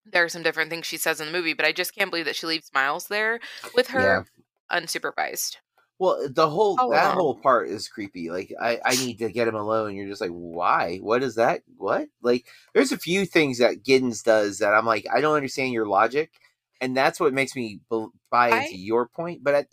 [0.04, 2.26] there are some different things she says in the movie but I just can't believe
[2.26, 3.40] that she leaves Miles there
[3.74, 4.26] with her
[4.70, 5.56] unsupervised.
[5.98, 7.16] Well, the whole All that along.
[7.16, 8.30] whole part is creepy.
[8.30, 9.94] Like I, I need to get him alone.
[9.94, 10.98] You're just like, why?
[10.98, 11.62] What is that?
[11.78, 12.08] What?
[12.20, 15.86] Like, there's a few things that Giddens does that I'm like, I don't understand your
[15.86, 16.32] logic,
[16.80, 17.80] and that's what makes me
[18.30, 19.42] buy I- into your point.
[19.42, 19.66] But I,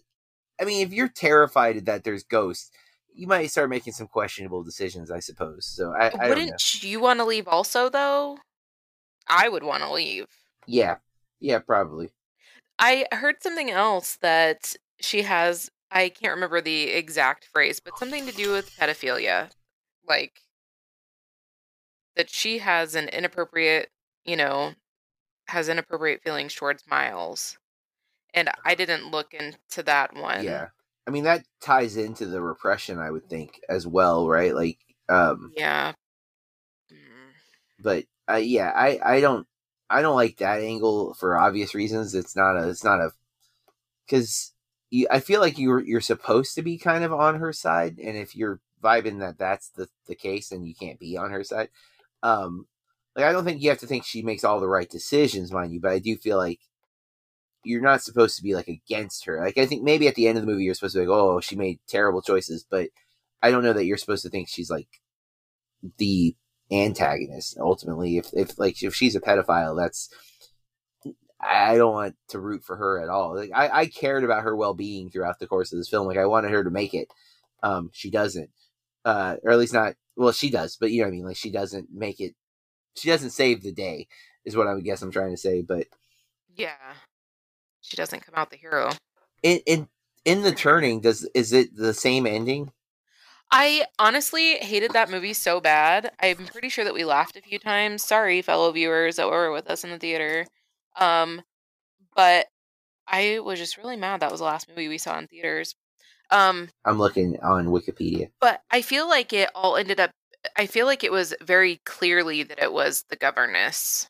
[0.62, 2.72] I mean, if you're terrified that there's ghosts,
[3.14, 5.66] you might start making some questionable decisions, I suppose.
[5.66, 6.30] So I, I don't know.
[6.30, 8.38] Wouldn't you want to leave also though?
[9.28, 10.28] I would want to leave.
[10.68, 10.96] Yeah,
[11.40, 12.12] yeah, probably.
[12.80, 15.70] I heard something else that she has.
[15.94, 19.52] I can't remember the exact phrase, but something to do with pedophilia.
[20.08, 20.42] Like
[22.16, 23.90] that she has an inappropriate,
[24.26, 24.74] you know,
[25.48, 27.58] has inappropriate feelings towards Miles.
[28.34, 30.44] And I didn't look into that one.
[30.44, 30.70] Yeah,
[31.08, 34.56] I mean that ties into the repression, I would think, as well, right?
[34.56, 35.94] Like, um, Yeah.
[36.92, 37.32] Mm.
[37.80, 39.46] but uh, yeah, I I don't
[39.90, 42.16] I don't like that angle for obvious reasons.
[42.16, 43.12] It's not a it's not a
[44.94, 48.18] because I feel like you're you're supposed to be kind of on her side, and
[48.18, 51.70] if you're vibing that that's the the case, then you can't be on her side.
[52.22, 52.68] Um,
[53.16, 55.74] like I don't think you have to think she makes all the right decisions, mind
[55.74, 56.60] you, but I do feel like
[57.64, 59.40] you're not supposed to be like against her.
[59.40, 61.16] Like I think maybe at the end of the movie you're supposed to be like,
[61.18, 62.90] oh, she made terrible choices, but
[63.42, 64.88] I don't know that you're supposed to think she's like
[65.98, 66.36] the
[66.72, 70.10] antagonist ultimately if if like if she's a pedophile that's
[71.46, 74.56] i don't want to root for her at all like i i cared about her
[74.56, 77.08] well-being throughout the course of this film like i wanted her to make it
[77.64, 78.50] um she doesn't
[79.06, 81.36] uh or at least not well she does but you know what i mean like
[81.38, 82.34] she doesn't make it
[82.96, 84.08] she doesn't save the day
[84.46, 85.88] is what i would guess i'm trying to say but
[86.56, 86.76] Yeah.
[87.82, 88.92] She doesn't come out the hero.
[89.42, 89.88] in in
[90.24, 92.72] in the turning does is it the same ending
[93.56, 96.12] I honestly hated that movie so bad.
[96.20, 98.02] I'm pretty sure that we laughed a few times.
[98.02, 100.48] Sorry, fellow viewers that were with us in the theater.
[100.96, 101.42] Um,
[102.16, 102.48] but
[103.08, 105.76] I was just really mad that was the last movie we saw in theaters.
[106.32, 110.12] Um, i'm looking on wikipedia but I feel like it all ended up.
[110.58, 114.08] I feel like it was very clearly that it was the governess.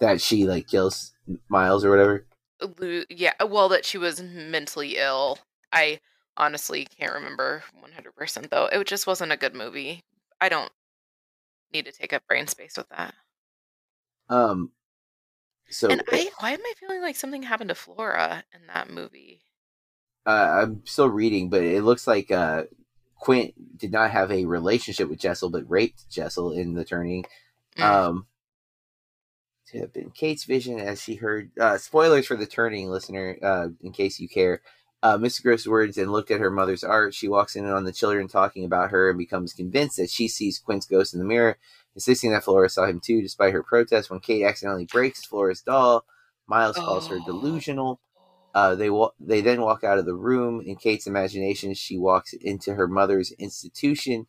[0.00, 1.12] that she like kills
[1.48, 2.26] miles or whatever
[3.08, 5.38] Yeah, well, that she was mentally ill.
[5.72, 6.00] I
[6.36, 8.66] honestly can't remember 100% though.
[8.66, 10.00] It just wasn't a good movie.
[10.40, 10.72] I don't
[11.72, 13.14] need to take up brain space with that.
[14.28, 14.70] um
[15.70, 19.40] so and I, why am I feeling like something happened to Flora in that movie?
[20.26, 22.64] uh, I'm still reading, but it looks like uh,
[23.16, 27.24] Quint did not have a relationship with Jessel, but raped Jessel in the turning.
[27.76, 27.82] Mm.
[27.82, 28.26] Um,
[29.68, 31.50] to have been Kate's vision as she heard.
[31.58, 34.62] Uh, spoilers for the turning, listener, uh, in case you care.
[35.02, 35.42] Uh, Mr.
[35.42, 37.14] Grose words and looked at her mother's art.
[37.14, 40.58] She walks in on the children talking about her and becomes convinced that she sees
[40.58, 41.56] Quint's ghost in the mirror,
[41.94, 44.10] insisting that Flora saw him too, despite her protest.
[44.10, 46.04] When Kate accidentally breaks Flora's doll,
[46.46, 47.24] Miles calls her Oh.
[47.24, 48.00] delusional.
[48.54, 50.60] Uh, they wa- they then walk out of the room.
[50.60, 54.26] In Kate's imagination, she walks into her mother's institution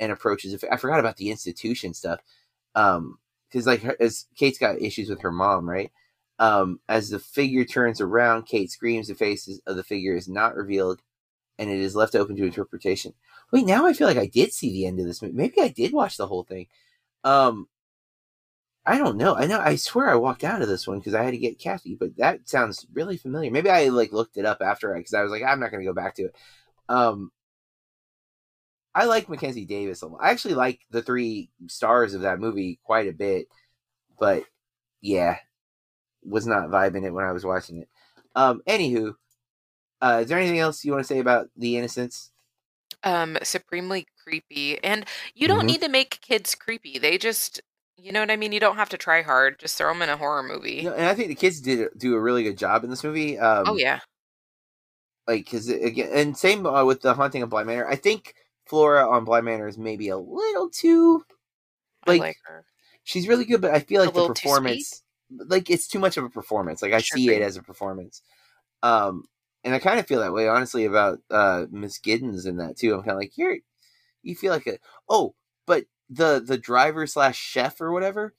[0.00, 0.64] and approaches.
[0.70, 2.20] I forgot about the institution stuff.
[2.74, 3.18] Um,
[3.50, 5.90] because like her, as Kate's got issues with her mom, right?
[6.38, 9.08] Um, as the figure turns around, Kate screams.
[9.08, 11.02] The face of the figure is not revealed,
[11.58, 13.14] and it is left open to interpretation.
[13.52, 15.34] Wait, now I feel like I did see the end of this movie.
[15.34, 16.66] Maybe I did watch the whole thing.
[17.24, 17.68] Um,
[18.86, 19.34] I don't know.
[19.36, 19.60] I know.
[19.60, 22.16] I swear I walked out of this one because I had to get Kathy, but
[22.16, 23.50] that sounds really familiar.
[23.50, 25.80] Maybe I like looked it up after I because I was like, I'm not going
[25.82, 26.34] to go back to it.
[26.88, 27.30] Um,
[28.94, 30.02] I like Mackenzie Davis.
[30.20, 33.46] I actually like the three stars of that movie quite a bit,
[34.18, 34.44] but
[35.00, 35.36] yeah,
[36.24, 37.88] was not vibing it when I was watching it.
[38.34, 39.14] Um, anywho,
[40.00, 42.32] uh, is there anything else you want to say about the Innocents?
[43.04, 44.82] Um, supremely creepy.
[44.82, 45.66] And you don't Mhm.
[45.66, 46.98] need to make kids creepy.
[46.98, 47.60] They just,
[47.96, 48.52] you know what I mean?
[48.52, 49.58] You don't have to try hard.
[49.58, 50.82] Just throw them in a horror movie.
[50.82, 53.38] Know, and I think the kids did do a really good job in this movie.
[53.38, 54.00] Um, oh, yeah.
[55.26, 57.86] like because again, and same uh, with the Haunting of Bly Manor.
[57.88, 58.34] I think
[58.66, 61.24] Flora on Bly Manor is maybe a little too
[62.06, 62.64] I like- like her.
[63.04, 65.98] she's really good, but I feel A like the little too performance, like it's too
[65.98, 66.82] much of a performance.
[66.82, 67.42] Like I Sure see it thing.
[67.42, 68.22] as a performance.
[68.82, 69.24] Um,
[69.64, 72.94] and I kind of feel that way, honestly, about uh Miss Giddens in that too.
[72.94, 73.58] I'm kind of like you're,
[74.22, 74.78] you feel like a
[75.08, 75.34] oh,
[75.66, 78.34] but the the driver slash chef or whatever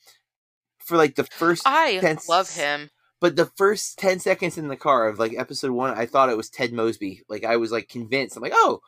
[0.80, 2.90] for like the first I 10 love him.
[3.22, 6.38] but the first 10 seconds in the car of like episode one, I thought it
[6.38, 7.24] was Ted Mosby.
[7.30, 8.36] Like I was like convinced.
[8.36, 8.80] I'm like, oh,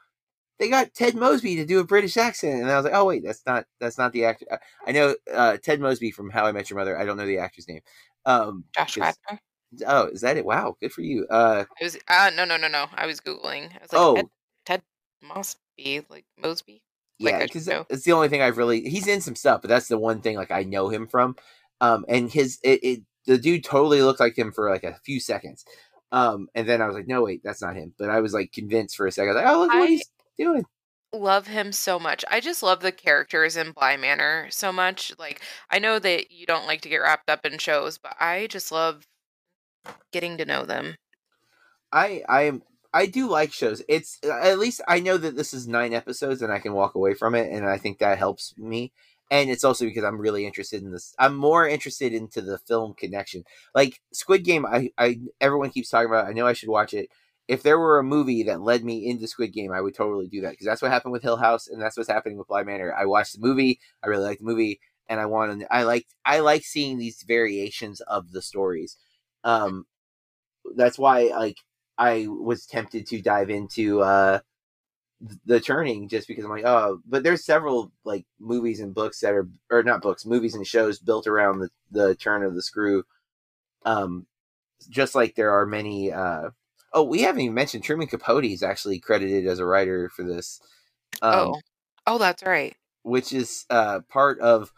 [0.60, 3.24] they got Ted Mosby to do a British accent, and I was like, oh wait,
[3.24, 4.46] that's not that's not the actor.
[4.86, 6.98] I know uh, Ted Mosby from How I Met Your Mother.
[6.98, 7.82] I don't know the actor's name.
[8.26, 9.42] Um, Josh Radnor.
[9.86, 10.46] Oh, is that it?
[10.46, 11.26] Wow, good for you.
[11.30, 12.88] Uh, It was uh no no no no.
[12.94, 13.72] I was googling.
[13.76, 14.30] I was like oh, Ted,
[14.66, 14.82] Ted
[15.22, 16.82] Mosby, like Mosby.
[17.20, 18.82] yeah, because it's the only thing I've really.
[18.90, 21.36] He's in some stuff, but that's the one thing like I know him from.
[21.80, 25.20] Um, and his it, it the dude totally looked like him for like a few
[25.20, 25.64] seconds.
[26.12, 27.94] Um, and then I was like, no, wait, that's not him.
[27.98, 29.32] But I was like convinced for a second.
[29.32, 30.66] I was like, oh, look what I- he's doing.
[31.14, 32.24] Love him so much.
[32.30, 35.12] I just love the characters in Bly Manor so much.
[35.20, 38.48] Like I know that you don't like to get wrapped up in shows, but I
[38.48, 39.06] just love
[40.12, 40.96] getting to know them.
[41.92, 42.64] I I am
[42.94, 43.82] I do like shows.
[43.88, 47.14] It's at least I know that this is nine episodes and I can walk away
[47.14, 48.92] from it, and I think that helps me.
[49.30, 51.16] And it's also because I'm really interested in this.
[51.18, 53.44] I'm more interested into the film connection.
[53.74, 56.26] Like Squid Game, I I everyone keeps talking about.
[56.28, 56.30] it.
[56.30, 57.10] I know I should watch it.
[57.48, 60.42] If there were a movie that led me into Squid Game, I would totally do
[60.42, 62.94] that because that's what happened with Hill House, and that's what's happening with Bly Manor.
[62.94, 63.80] I watched the movie.
[64.04, 64.80] I really liked the movie,
[65.10, 65.64] and I want.
[65.72, 68.98] I like I like seeing these variations of the stories.
[69.44, 69.86] Um,
[70.76, 71.58] that's why like
[71.98, 74.40] I was tempted to dive into uh
[75.46, 79.34] the turning just because I'm like, oh, but there's several like movies and books that
[79.34, 83.04] are or not books, movies and shows built around the, the turn of the screw.
[83.86, 84.26] Um
[84.90, 86.50] just like there are many uh
[86.94, 90.60] oh, we haven't even mentioned Truman Capote is actually credited as a writer for this.
[91.22, 91.62] Um oh.
[92.08, 92.76] Oh, that's right.
[93.04, 94.72] which is uh, part of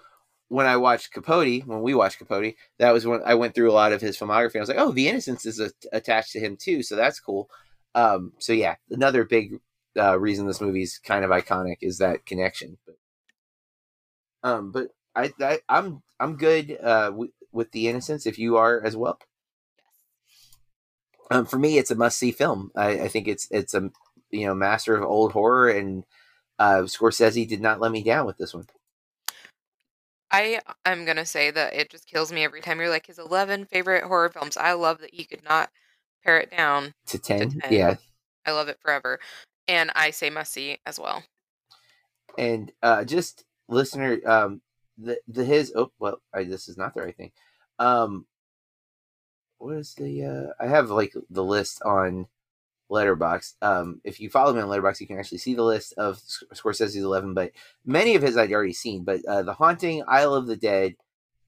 [0.53, 3.73] when I watched Capote, when we watched Capote, that was when I went through a
[3.73, 4.57] lot of his filmography.
[4.57, 7.49] I was like, oh, The Innocents is a- attached to him too, so that's cool.
[7.95, 9.59] Um, so yeah, another big
[9.97, 12.77] uh, reason this movie is kind of iconic is that connection.
[12.85, 18.57] But, um, but I, I I'm I'm good uh, w- with The Innocents if you
[18.57, 19.17] are as well.
[21.31, 22.69] Um, for me, it's a must see film.
[22.75, 23.89] I, I think it's it's a
[24.29, 26.03] you know master of old horror, and
[26.59, 28.67] uh, Scorsese did not let me down with this one.
[30.33, 33.65] I am gonna say that it just kills me every time you're like his eleven
[33.65, 34.57] favorite horror films.
[34.57, 35.69] I love that you could not
[36.23, 36.95] pare it down.
[37.07, 37.71] To ten, 10.
[37.71, 37.95] yeah.
[38.45, 39.19] I love it forever.
[39.67, 41.23] And I say must see as well.
[42.35, 44.61] And uh, just listener, um,
[44.97, 47.31] the the his oh well, I, this is not the right thing.
[47.77, 48.25] Um,
[49.59, 50.25] what is the
[50.59, 50.63] uh?
[50.63, 52.25] I have like the list on
[52.91, 53.53] Letterboxd.
[53.61, 56.43] Um, if you follow me on Letterboxd, you can actually see the list of Sc-
[56.53, 57.33] Scorsese's eleven.
[57.33, 57.51] But
[57.85, 59.03] many of his I'd already seen.
[59.03, 60.95] But uh, the Haunting, Isle of the Dead,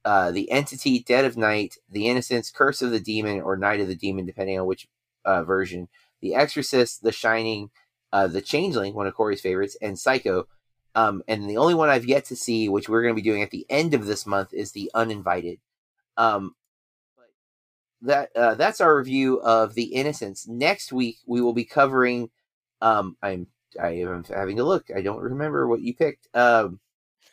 [0.04, 3.88] uh, the Entity, Dead of Night, The Innocents, Curse of the Demon, or Night of
[3.88, 4.88] the Demon, depending on which
[5.24, 5.88] uh, version.
[6.22, 7.70] The Exorcist, The Shining,
[8.12, 10.48] uh, The Changeling, one of Corey's favorites, and Psycho.
[10.96, 13.44] Um, and the only one I've yet to see, which we're going to be doing
[13.44, 15.60] at the end of this month, is The Uninvited.
[16.16, 16.56] Um,
[18.06, 20.48] that uh, that's our review of The Innocents.
[20.48, 22.30] Next week we will be covering.
[22.82, 23.48] Um, I'm
[23.82, 24.86] I am having to look.
[24.96, 26.28] I don't remember what you picked.
[26.34, 26.80] Um,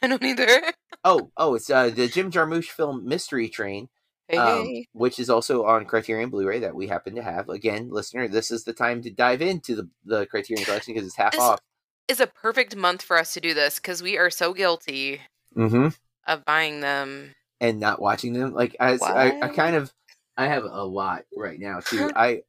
[0.03, 0.49] I don't either.
[1.05, 3.89] oh oh, it's uh, the Jim Jarmusch film Mystery Train
[4.29, 4.87] Hey, um, hey.
[4.93, 7.49] which is also on Criterion Blu-ray that we happen to have.
[7.49, 11.17] Again, listener, this is the time to dive into the the Criterion collection because it's
[11.17, 11.61] half This- off.
[12.09, 15.21] Is a perfect month for us to do this because we are so guilty
[15.57, 15.89] Mm-hmm.
[16.27, 17.35] of buying them.
[17.61, 19.93] And not watching them, like I, I, I kind of,
[20.37, 22.11] I have a lot right now too.
[22.17, 22.43] I,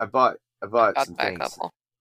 [0.00, 1.58] I bought, I bought Got some things.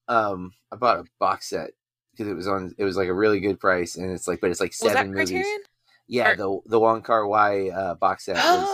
[0.07, 1.71] Um, I bought a box set
[2.11, 4.51] because it was on, it was like a really good price, and it's like, but
[4.51, 5.29] it's like seven movies.
[5.31, 5.59] Criterion?
[6.07, 8.35] Yeah, Or- the the Wong Kar Wai uh, box set.
[8.35, 8.67] Was,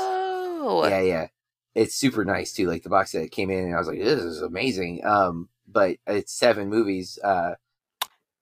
[0.62, 1.28] Oh, yeah yeah
[1.74, 4.22] it's super nice too like the box set came in and i was like this
[4.22, 7.54] is amazing um but it's seven movies uh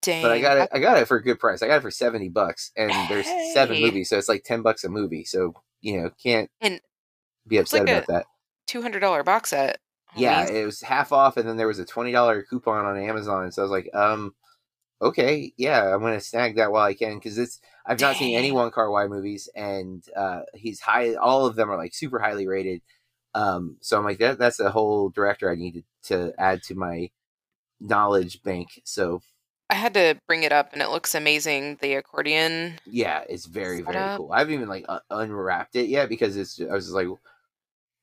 [0.02, 0.24] dang.
[0.24, 1.92] but i got it i got it for a good price i got it for
[1.92, 6.02] 70 bucks and there's seven movies so it's like 10 bucks a movie so you
[6.02, 6.82] know can't And
[7.48, 8.26] be upset like about that
[8.66, 9.80] Two hundred dollar box set.
[10.16, 13.62] yeah it was half off and then there was a $20 coupon on amazon so
[13.62, 14.34] i was like um
[15.02, 18.52] okay yeah i'm gonna snag that while i can because it's i've not seen any
[18.52, 22.48] Wong Kar Wai movies and uh he's high all of them are like super highly
[22.48, 22.82] rated
[23.36, 27.10] um so i'm like that that's a whole director i needed to add to my
[27.80, 29.22] knowledge bank so
[29.70, 31.78] I had to bring it up, and it looks amazing.
[31.82, 32.80] The accordion.
[32.86, 36.60] yeah it's very very cool i haven't even like uh, unwrapped it yet because it's
[36.62, 37.08] i was just like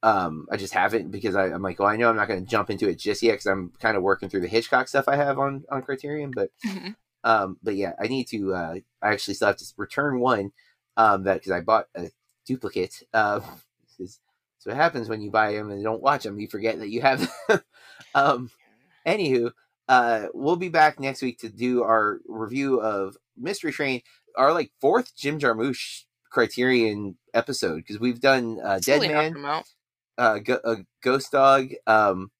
[0.05, 2.51] um i just haven't because I, i'm like well i know i'm not going to
[2.51, 5.17] jump into it just yet because i'm kind of working through the hitchcock stuff i
[5.17, 6.95] have on on criterion but Mhm.
[7.25, 10.53] um but yeah i need to uh i actually still have to return one
[10.99, 12.11] um that because i bought a
[12.47, 13.41] duplicate uh
[14.59, 17.01] so it happens when you buy them and don't watch them you forget that you
[17.01, 17.61] have them
[18.15, 18.51] um
[19.07, 19.51] anywho
[19.89, 24.01] uh we'll be back next week to do our review of mystery train
[24.37, 29.33] our like fourth jim jarmusch criterion episode because we've done uh dead man.
[30.17, 31.73] Uh, Go- uh, Ghost Dog.
[31.87, 32.31] Um,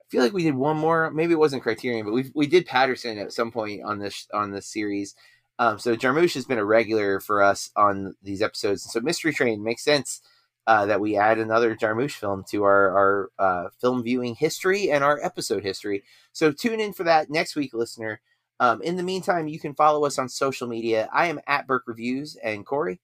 [0.00, 1.10] I feel like we did one more.
[1.10, 4.50] Maybe it wasn't Criterion, but we we did Paterson at some point on this on
[4.50, 5.14] this series.
[5.58, 8.82] Um, so Jarmusch has been a regular for us on these episodes.
[8.90, 10.20] So Mystery Train makes sense
[10.66, 15.04] uh, that we add another Jarmusch film to our our uh, film viewing history and
[15.04, 16.02] our episode history.
[16.32, 18.20] So tune in for that next week, listener.
[18.60, 21.08] Um, in the meantime, you can follow us on social media.
[21.12, 23.00] I am at Burke Reviews and Corey.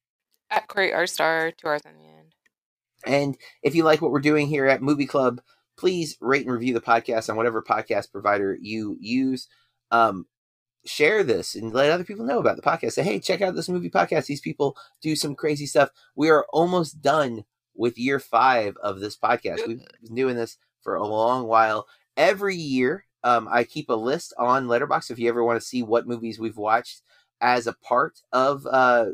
[0.50, 2.17] At Corey R Star, two hours on the end.
[3.06, 5.40] And if you like what we're doing here at Movie Club,
[5.76, 9.48] please rate and review the podcast on whatever podcast provider you use.
[9.90, 10.26] Um,
[10.84, 12.92] share this and let other people know about the podcast.
[12.92, 14.26] Say, hey, check out this movie podcast.
[14.26, 15.90] These people do some crazy stuff.
[16.16, 17.44] We are almost done
[17.74, 19.66] with year five of this podcast.
[19.66, 21.86] We've been doing this for a long while.
[22.16, 25.10] Every year, um, I keep a list on Letterboxd.
[25.10, 27.02] If you ever want to see what movies we've watched
[27.40, 29.10] as a part of uh,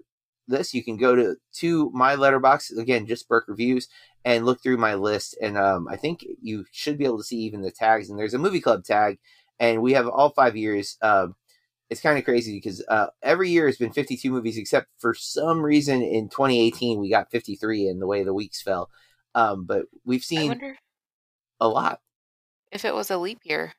[0.48, 3.88] this, you can go to to my Letterboxd again, just Burke reviews,
[4.24, 5.36] and look through my list.
[5.40, 8.10] And um, I think you should be able to see even the tags.
[8.10, 9.18] And there's a movie club tag,
[9.58, 10.96] and we have all five years.
[11.02, 11.34] Um,
[11.90, 15.60] it's kind of crazy because uh, every year has been 52 movies, except for some
[15.60, 18.90] reason in 2018 we got 53 in the way the weeks fell.
[19.34, 20.50] Um, but we've seen
[21.60, 22.00] a lot.
[22.72, 23.74] if it was a leap year.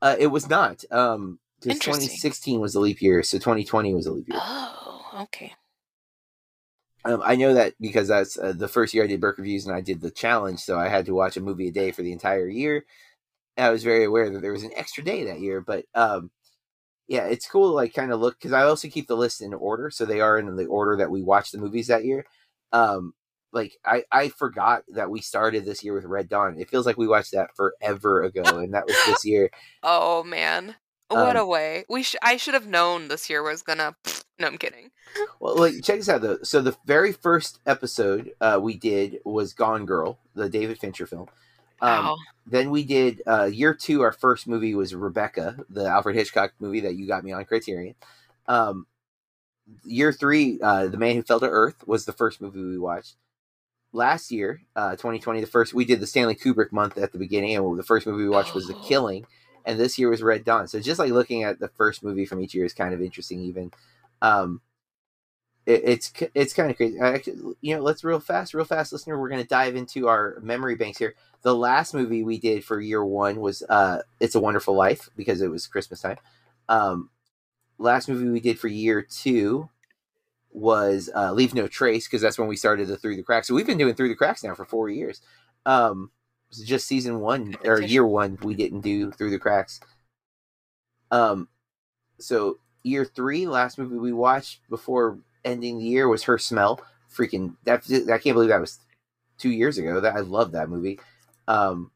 [0.00, 0.84] Uh, it was not.
[0.90, 2.08] Um, 'cause Interesting.
[2.08, 4.38] 2016 was a leap year, so 2020 was a leap year.
[4.40, 5.54] Oh, okay.
[7.04, 9.74] Um, I know that because that's uh, the first year I did book reviews and
[9.74, 12.12] I did the challenge, so I had to watch a movie a day for the
[12.12, 12.84] entire year.
[13.58, 16.30] I was very aware that there was an extra day that year, but um,
[17.08, 19.54] yeah, it's cool to like kind of look because I also keep the list in
[19.54, 22.24] order, so they are in the order that we watched the movies that year.
[22.72, 23.14] Um,
[23.52, 26.58] like I, I forgot that we started this year with Red Dawn.
[26.58, 29.50] It feels like we watched that forever ago, and that was this year.
[29.82, 30.76] Oh man,
[31.14, 31.84] what Um, a way!
[31.88, 33.94] We sh- I should have known this year was gonna.
[34.38, 34.90] No, I'm kidding.
[35.40, 36.38] Well, like check this out though.
[36.42, 41.28] So the very first episode uh, we did was Gone Girl, the David Fincher film.
[41.82, 42.16] Um, Wow.
[42.46, 44.00] Then we did uh, year two.
[44.00, 47.94] Our first movie was Rebecca, the Alfred Hitchcock movie that you got me on Criterion.
[48.48, 48.86] Um,
[49.84, 53.16] year three, uh, The Man Who Fell to Earth was the first movie we watched.
[53.92, 57.54] Last year, uh, 2020, the first we did the Stanley Kubrick month at the beginning,
[57.54, 58.84] and the first movie we watched was The Oh.
[58.88, 59.26] Killing,
[59.64, 60.68] and this year was Red Dawn.
[60.68, 63.40] So just like looking at the first movie from each year is kind of interesting.
[63.40, 63.72] Even
[64.20, 64.60] um,
[65.66, 66.98] it, it's it's kind of crazy.
[66.98, 69.20] Actually, you know, let's real fast, real fast, listener.
[69.20, 71.14] We're to dive into our memory banks here.
[71.42, 75.40] The last movie we did for year one was uh, "It's a Wonderful Life" because
[75.42, 76.18] it was Christmas time.
[76.68, 77.10] Um,
[77.78, 79.68] last movie we did for year two
[80.50, 83.48] was uh, "Leave No Trace" because that's when we started the Through the Cracks.
[83.48, 85.20] So we've been doing Through the Cracks now for four years.
[85.64, 86.10] Um,
[86.60, 89.80] just season one or year one we didn't do Through the Cracks.
[91.10, 91.48] Um,
[92.18, 96.80] so year three, last movie we watched before ending the year was Her Smell.
[97.12, 97.84] Freaking that!
[98.10, 98.78] I can't believe that was
[99.38, 100.00] two years ago.
[100.00, 100.98] That I love that movie.
[101.46, 101.90] Um,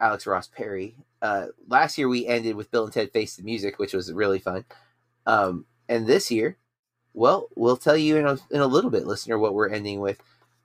[0.00, 0.96] Alex Ross Perry.
[1.22, 4.38] Uh, last year we ended with Bill and Ted Face the Music, which was really
[4.38, 4.64] fun.
[5.26, 6.58] Um, and this year,
[7.14, 10.20] well, we'll tell you in a, in a little bit, listener, what we're ending with.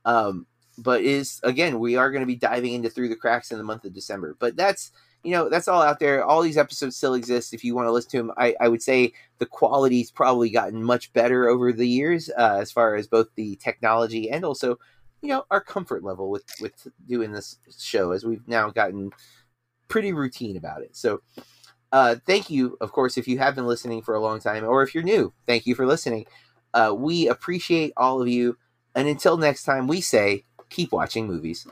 [0.06, 0.46] Um,
[0.80, 3.64] but is again, we are going to be diving into Through the Cracks in the
[3.64, 4.36] month of December.
[4.40, 4.92] But that's
[5.24, 6.24] you know that's all out there.
[6.24, 7.54] All these episodes still exist.
[7.54, 10.84] If you want to listen to them, I, I would say the quality's probably gotten
[10.84, 14.80] much better over the years, uh, as far as both the technology and also
[15.22, 19.12] you know our comfort level with with doing this show, as we've now gotten
[19.88, 20.96] pretty routine about it.
[20.96, 21.22] So.
[21.92, 24.84] Uh, thank you, of course, if you have been listening for a long time, or
[24.84, 26.24] if you're new, thank you for listening.
[26.72, 28.58] Uh, we appreciate all of you.
[28.96, 31.68] And until next time, we say keep watching movies.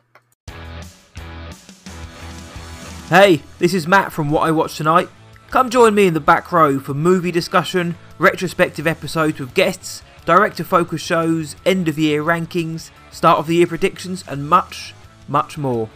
[3.09, 5.07] Hey, this is Matt from What I Watched Tonight.
[5.49, 10.65] Come join me in the back row for movie discussion, retrospective episodes with guests, director
[10.65, 14.93] focus shows, end of year rankings, start of the year predictions, and much,
[15.29, 15.89] much more.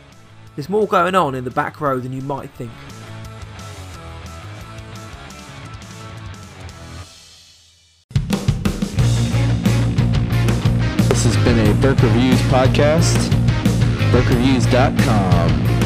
[0.55, 2.71] There's more going on in the back row than you might think.
[11.81, 13.17] Burke Reviews Podcast,
[14.11, 15.80] burkereviews.com.